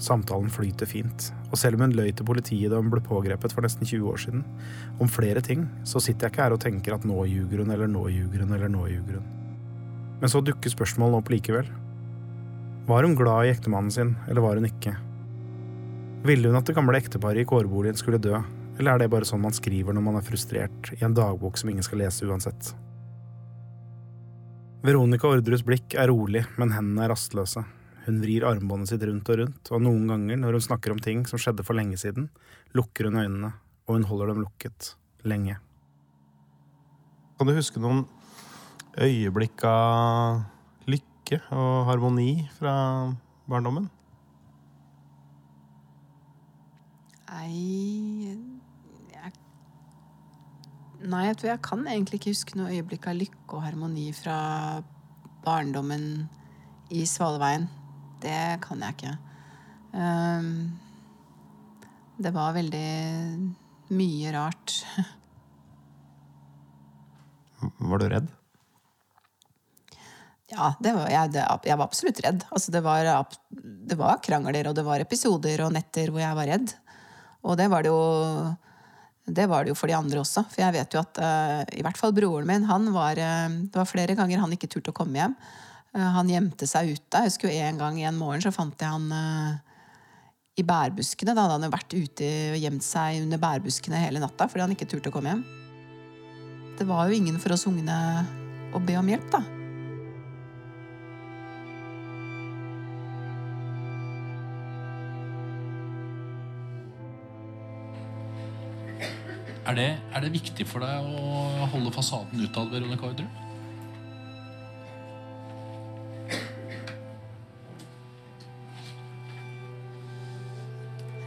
Samtalen 0.02 0.50
flyter 0.50 0.90
fint, 0.90 1.28
og 1.52 1.60
selv 1.62 1.78
om 1.78 1.84
hun 1.86 1.92
løy 1.94 2.08
til 2.10 2.26
politiet 2.26 2.72
da 2.74 2.80
hun 2.80 2.90
ble 2.90 2.98
pågrepet 3.06 3.54
for 3.54 3.62
nesten 3.62 3.86
20 3.86 4.08
år 4.10 4.22
siden, 4.24 4.42
om 4.98 5.12
flere 5.12 5.44
ting, 5.46 5.68
så 5.86 6.02
sitter 6.02 6.26
jeg 6.26 6.34
ikke 6.34 6.42
her 6.42 6.56
og 6.56 6.64
tenker 6.64 6.96
at 6.96 7.06
nå 7.06 7.28
ljuger 7.30 7.62
hun, 7.62 7.70
eller 7.76 7.92
nå 7.92 8.08
ljuger 8.10 8.42
hun, 8.42 8.56
eller 8.58 8.72
nå 8.74 8.88
ljuger 8.90 9.20
hun. 9.20 9.28
Men 10.24 10.34
så 10.34 10.42
dukker 10.42 10.74
spørsmålet 10.74 11.20
opp 11.22 11.30
likevel. 11.30 11.70
Var 12.90 13.06
hun 13.06 13.14
glad 13.20 13.46
i 13.46 13.54
ektemannen 13.54 13.94
sin, 13.94 14.16
eller 14.26 14.42
var 14.42 14.58
hun 14.58 14.66
ikke? 14.66 14.96
Ville 16.26 16.50
hun 16.50 16.58
at 16.58 16.66
det 16.66 16.74
gamle 16.74 16.98
ekteparet 16.98 17.44
i 17.44 17.50
kårboligen 17.54 18.02
skulle 18.02 18.18
dø, 18.18 18.42
eller 18.80 18.96
er 18.96 19.04
det 19.04 19.12
bare 19.14 19.30
sånn 19.30 19.46
man 19.46 19.54
skriver 19.54 19.94
når 19.94 20.08
man 20.10 20.18
er 20.18 20.26
frustrert, 20.26 20.90
i 20.98 21.06
en 21.06 21.14
dagbok 21.14 21.62
som 21.62 21.70
ingen 21.70 21.86
skal 21.86 22.02
lese 22.02 22.26
uansett? 22.26 22.74
Veronica 24.86 25.26
Ordrus 25.26 25.64
blikk 25.66 25.96
er 25.98 26.12
rolig, 26.12 26.44
men 26.62 26.70
hendene 26.76 27.08
er 27.08 27.10
rastløse. 27.10 27.64
Hun 28.06 28.20
vrir 28.22 28.44
armbåndet 28.46 28.92
sitt 28.92 29.06
rundt 29.08 29.32
og 29.34 29.40
rundt, 29.40 29.72
og 29.74 29.82
noen 29.82 30.04
ganger 30.12 30.38
når 30.38 30.60
hun 30.60 30.66
snakker 30.68 30.94
om 30.94 31.00
ting 31.02 31.24
som 31.26 31.42
skjedde 31.42 31.66
for 31.66 31.74
lenge 31.74 31.98
siden, 31.98 32.28
lukker 32.78 33.10
hun 33.10 33.18
øynene, 33.18 33.50
og 33.88 33.98
hun 33.98 34.06
holder 34.06 34.30
dem 34.30 34.44
lukket. 34.46 34.92
Lenge. 35.26 35.58
Kan 37.40 37.50
du 37.50 37.56
huske 37.58 37.82
noen 37.82 38.04
øyeblikk 39.02 39.66
av 39.66 40.44
lykke 40.86 41.42
og 41.50 41.90
harmoni 41.90 42.46
fra 42.60 42.76
barndommen? 43.50 43.90
Nei 47.26 48.55
Nei, 51.06 51.28
jeg 51.28 51.38
tror 51.38 51.52
jeg 51.52 51.62
kan 51.66 51.84
egentlig 51.86 52.18
ikke 52.18 52.32
huske 52.34 52.58
noe 52.58 52.72
øyeblikk 52.74 53.06
av 53.12 53.18
lykke 53.20 53.58
og 53.58 53.62
harmoni 53.62 54.08
fra 54.16 54.38
barndommen 55.46 56.06
i 56.90 57.04
Svaleveien. 57.10 57.68
Det 58.24 58.58
kan 58.64 58.82
jeg 58.82 58.96
ikke. 58.96 59.12
Um, 59.94 60.48
det 62.18 62.32
var 62.34 62.56
veldig 62.56 62.90
mye 63.94 64.34
rart. 64.34 64.80
var 67.92 68.02
du 68.02 68.08
redd? 68.16 68.34
Ja, 70.56 70.72
var, 70.80 71.06
jeg, 71.10 71.34
det, 71.36 71.46
jeg, 71.68 71.78
var 71.78 71.86
absolutt 71.86 72.24
redd. 72.26 72.48
Altså, 72.50 72.74
det, 72.74 72.82
var, 72.86 73.28
det 73.52 74.00
var 74.00 74.24
krangler, 74.26 74.72
og 74.72 74.78
det 74.78 74.86
var 74.88 75.06
episoder 75.06 75.68
og 75.68 75.74
netter 75.76 76.10
hvor 76.10 76.24
jeg 76.24 76.38
var 76.38 76.50
redd. 76.50 76.74
Og 77.46 77.60
det 77.60 77.70
var 77.70 77.86
det 77.86 77.94
jo 77.94 78.06
det 79.26 79.48
var 79.50 79.66
det 79.66 79.74
jo 79.74 79.78
for 79.78 79.90
de 79.90 79.98
andre 79.98 80.22
også. 80.22 80.46
For 80.52 80.62
jeg 80.62 80.76
vet 80.76 80.94
jo 80.94 81.02
at 81.02 81.20
uh, 81.22 81.62
i 81.74 81.84
hvert 81.86 81.98
fall 81.98 82.14
broren 82.14 82.48
min 82.50 82.68
han 82.70 82.92
var, 82.94 83.18
uh, 83.18 83.50
Det 83.66 83.80
var 83.80 83.90
flere 83.90 84.18
ganger 84.18 84.44
han 84.44 84.54
ikke 84.54 84.70
turte 84.70 84.94
å 84.94 84.98
komme 84.98 85.18
hjem. 85.18 85.34
Uh, 85.96 86.12
han 86.20 86.30
gjemte 86.30 86.70
seg 86.70 86.94
ute. 86.94 87.24
Jeg 87.24 87.32
husker 87.32 87.50
jo 87.50 87.66
En 87.66 87.82
gang 87.82 87.98
i 88.00 88.06
en 88.06 88.20
morgen 88.20 88.46
så 88.46 88.54
fant 88.54 88.78
jeg 88.78 88.92
han 88.92 89.10
i 90.56 90.64
bærbuskene. 90.64 91.34
Da 91.34 91.48
hadde 91.48 91.58
han 91.58 91.68
jo 91.68 91.74
vært 91.74 91.98
ute 91.98 92.32
og 92.54 92.62
gjemt 92.62 92.86
seg 92.86 93.26
under 93.26 93.42
bærbuskene 93.42 94.06
hele 94.06 94.22
natta 94.24 94.48
fordi 94.52 94.68
han 94.68 94.78
ikke 94.78 94.90
turte 94.94 95.12
å 95.12 95.18
komme 95.18 95.34
hjem. 95.34 95.46
Det 96.76 96.88
var 96.88 97.08
jo 97.08 97.18
ingen 97.18 97.42
for 97.42 97.56
oss 97.56 97.66
ungene 97.70 97.98
å 98.76 98.84
be 98.84 98.98
om 99.00 99.10
hjelp, 99.10 99.30
da. 99.32 99.55
Er 109.66 109.74
det, 109.74 109.86
er 110.14 110.22
det, 110.22 110.30
viktig 110.30 110.66
for 110.70 110.86
deg 110.86 111.08
å 111.10 111.68
holde 111.72 111.90
fasaden 111.94 112.42
utad, 112.46 112.70
Veronica 112.70 113.08
Ordre? 113.08 113.26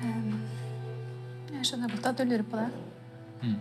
Um, 0.05 0.37
jeg 1.57 1.67
skjønner 1.67 1.91
godt 1.97 2.07
at 2.13 2.21
du 2.21 2.29
lurer 2.31 2.45
på 2.47 2.61
det. 2.61 2.69
Mm. 3.43 3.57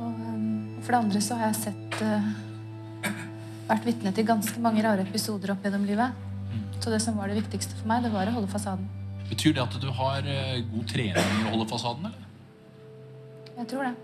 Og 0.00 0.24
um, 0.26 0.48
for 0.80 0.90
det 0.90 1.00
andre 1.04 1.22
så 1.22 1.38
har 1.38 1.52
jeg 1.52 1.60
sett 1.68 2.00
uh, 2.02 2.32
Vært 3.70 3.86
vitne 3.86 4.10
til 4.10 4.26
ganske 4.26 4.58
mange 4.58 4.82
rare 4.82 5.04
episoder 5.06 5.52
opp 5.54 5.62
gjennom 5.62 5.84
livet. 5.86 6.16
Mm. 6.50 6.64
Så 6.82 6.90
det 6.90 6.98
som 7.04 7.14
var 7.14 7.30
det 7.30 7.38
viktigste 7.38 7.78
for 7.78 7.86
meg, 7.92 8.02
det 8.02 8.10
var 8.10 8.26
å 8.26 8.34
holde 8.40 8.50
fasaden. 8.50 8.90
Betyr 9.30 9.54
det 9.54 9.62
at 9.62 9.78
du 9.78 9.86
har 9.94 10.26
eh, 10.26 10.58
god 10.72 10.88
trening 10.90 11.36
i 11.36 11.46
å 11.46 11.52
holde 11.52 11.68
fasaden, 11.70 12.10
eller? 12.10 12.29
Jeg 13.60 13.68
tror 13.68 13.84
det. 13.84 13.94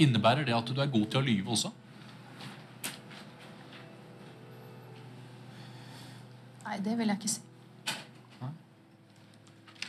Innebærer 0.00 0.46
det 0.48 0.54
at 0.56 0.70
du 0.72 0.80
er 0.80 0.88
god 0.88 1.06
til 1.12 1.20
å 1.20 1.24
lyve 1.26 1.52
også? 1.52 1.68
Nei, 6.64 6.78
det 6.86 6.94
vil 7.00 7.10
jeg 7.12 7.18
ikke 7.20 7.32
si. 7.34 7.40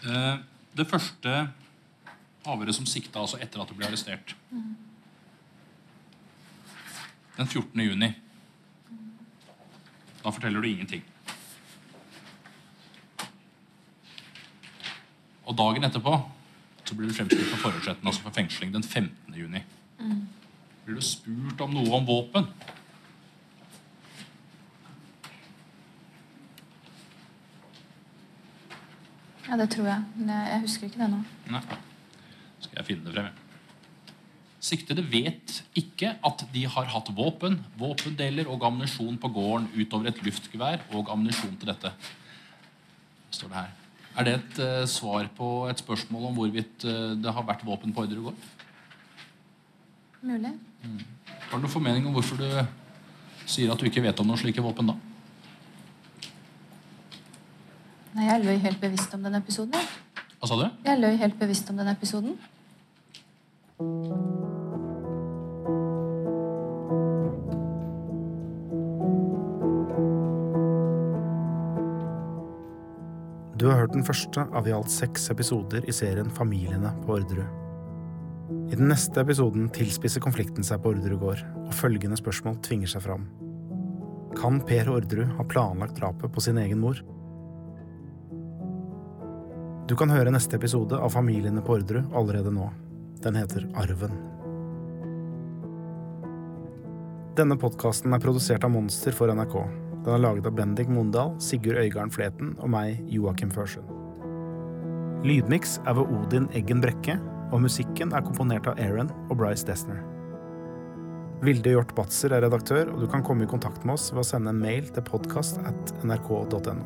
Eh, 0.02 0.38
Det 0.76 0.88
første 0.88 1.32
avhøret 2.48 2.74
som 2.76 2.86
sikta 2.90 3.20
altså 3.22 3.38
etter 3.44 3.62
at 3.62 3.70
du 3.70 3.76
ble 3.78 3.86
arrestert, 3.88 4.36
Mm. 4.52 4.76
den 7.38 7.48
14. 7.48 7.82
juni 7.86 8.16
Da 10.24 10.30
forteller 10.30 10.62
du 10.62 10.68
ingenting. 10.68 11.04
Og 15.46 15.58
dagen 15.58 15.88
etterpå 15.88 16.14
så 16.86 16.98
blir 16.98 17.10
du 17.10 17.16
fremstilt 17.16 17.50
for 17.50 17.70
forhørsretten, 17.70 18.08
altså 18.08 18.22
for 18.26 18.36
fengsling, 18.36 18.74
den 18.74 18.84
15. 18.84 19.36
juni. 19.38 19.62
Mm. 20.00 20.28
Blir 20.86 20.98
du 20.98 21.06
spurt 21.06 21.62
om 21.62 21.76
noe 21.76 21.94
om 21.98 22.08
våpen? 22.08 22.48
Ja, 29.48 29.58
det 29.60 29.70
tror 29.74 29.88
jeg. 29.90 30.04
Men 30.16 30.30
jeg, 30.34 30.50
jeg 30.54 30.66
husker 30.66 30.90
ikke 30.90 31.02
det 31.04 31.10
nå. 31.12 31.22
Nei. 31.52 31.64
Skal 32.62 32.78
jeg 32.78 32.88
finne 32.88 33.08
det 33.08 33.16
frem? 33.16 33.30
jeg. 33.30 33.48
Siktede 34.62 35.04
vet 35.10 35.58
ikke 35.76 36.14
at 36.22 36.44
de 36.54 36.68
har 36.70 36.90
hatt 36.94 37.10
våpen, 37.18 37.58
våpendeler 37.82 38.50
og 38.52 38.62
ammunisjon 38.68 39.18
på 39.20 39.32
gården 39.34 39.72
utover 39.74 40.12
et 40.12 40.22
luftgevær 40.22 40.86
og 40.94 41.10
ammunisjon 41.10 41.58
til 41.58 41.72
dette. 41.72 41.92
Står 43.34 43.50
det 43.50 43.58
her. 43.58 43.81
Er 44.18 44.28
det 44.28 44.34
et 44.36 44.60
uh, 44.60 44.88
svar 44.90 45.30
på 45.38 45.52
et 45.72 45.80
spørsmål 45.80 46.30
om 46.32 46.40
hvorvidt 46.40 46.84
uh, 46.84 47.14
det 47.16 47.32
har 47.32 47.48
vært 47.48 47.64
våpen 47.66 47.94
på 47.96 48.04
Orderud 48.04 48.32
gård? 48.32 48.50
Mulig. 50.22 50.52
Har 51.50 51.58
du 51.58 51.64
noen 51.64 51.72
formening 51.72 52.06
om 52.08 52.14
hvorfor 52.14 52.38
du 52.38 52.50
sier 53.50 53.72
at 53.72 53.80
du 53.80 53.88
ikke 53.88 54.04
vet 54.04 54.20
om 54.22 54.28
noen 54.28 54.40
slike 54.40 54.64
våpen 54.64 54.92
da? 54.92 54.98
Nei, 58.12 58.28
jeg 58.28 58.44
løy 58.44 58.58
helt 58.60 58.82
bevisst 58.82 59.14
om 59.16 59.24
den 59.24 59.40
episoden. 59.40 59.90
Hva 60.42 60.50
sa 60.50 60.58
du? 60.60 60.66
Jeg 60.84 61.00
løy 61.00 61.16
helt 61.22 61.38
bevisst 61.40 61.70
om 61.72 61.80
den 61.80 61.88
episoden. 61.92 62.36
Du 73.62 73.68
har 73.68 73.78
hørt 73.78 73.94
den 73.94 74.02
første 74.02 74.42
av 74.58 74.66
i 74.66 74.72
alt 74.74 74.90
seks 74.90 75.28
episoder 75.30 75.84
i 75.86 75.94
serien 75.94 76.32
Familiene 76.34 76.96
på 77.04 77.14
Orderud. 77.20 77.60
I 78.74 78.78
den 78.80 78.88
neste 78.90 79.22
episoden 79.22 79.68
tilspisser 79.70 80.24
konflikten 80.24 80.66
seg 80.66 80.82
på 80.82 80.96
Orderud 80.96 81.20
gård, 81.22 81.44
og 81.68 81.76
følgende 81.78 82.18
spørsmål 82.18 82.58
tvinger 82.66 82.90
seg 82.90 83.04
fram. 83.06 83.28
Kan 84.34 84.58
Per 84.66 84.90
Orderud 84.90 85.36
ha 85.38 85.46
planlagt 85.46 86.00
drapet 86.00 86.34
på 86.34 86.42
sin 86.42 86.58
egen 86.58 86.82
mor? 86.82 87.04
Du 89.86 89.94
kan 90.00 90.10
høre 90.10 90.34
neste 90.34 90.58
episode 90.58 90.98
av 90.98 91.14
Familiene 91.14 91.62
på 91.62 91.78
Orderud 91.78 92.18
allerede 92.18 92.56
nå. 92.58 92.66
Den 93.22 93.38
heter 93.38 93.70
Arven. 93.78 94.18
Denne 97.38 97.62
podkasten 97.62 98.18
er 98.18 98.26
produsert 98.26 98.66
av 98.66 98.74
Monster 98.74 99.14
for 99.14 99.30
NRK. 99.30 99.91
Den 100.02 100.16
er 100.16 100.22
laget 100.24 100.48
av 100.50 100.56
Bendik 100.58 100.90
Mondal, 100.90 101.36
Sigurd 101.42 101.78
Øygarden 101.78 102.14
Fleten 102.14 102.56
og 102.60 102.72
meg, 102.74 103.02
Joakim 103.12 103.52
Førsund. 103.54 103.86
Lydmiks 105.28 105.78
er 105.86 105.94
ved 106.00 106.10
Odin 106.10 106.48
Eggen 106.58 106.82
Brekke, 106.82 107.20
og 107.52 107.62
musikken 107.62 108.14
er 108.16 108.26
komponert 108.26 108.66
av 108.72 108.80
Aaron 108.82 109.12
og 109.30 109.38
Bryce 109.38 109.68
Dessner. 109.68 110.00
Vilde 111.46 111.74
Hjort 111.74 111.94
Batzer 111.98 112.34
er 112.34 112.44
redaktør, 112.46 112.90
og 112.94 113.02
du 113.02 113.08
kan 113.10 113.24
komme 113.26 113.46
i 113.46 113.50
kontakt 113.50 113.86
med 113.86 113.98
oss 113.98 114.10
ved 114.14 114.24
å 114.24 114.28
sende 114.32 114.54
en 114.54 114.62
mail 114.62 114.90
til 114.94 115.06
podkast 115.06 115.62
at 115.66 115.94
nrk.no. 116.06 116.82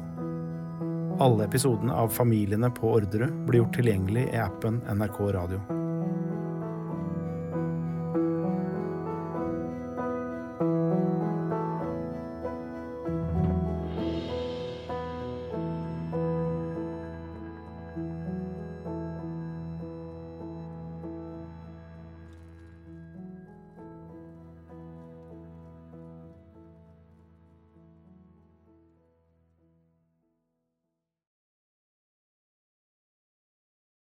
Alle 1.24 1.48
episodene 1.48 1.96
av 1.96 2.12
Familiene 2.12 2.72
på 2.76 2.92
Orderud 2.98 3.46
blir 3.48 3.64
gjort 3.64 3.80
tilgjengelig 3.80 4.28
i 4.34 4.44
appen 4.44 4.84
NRK 4.92 5.24
Radio. 5.36 5.75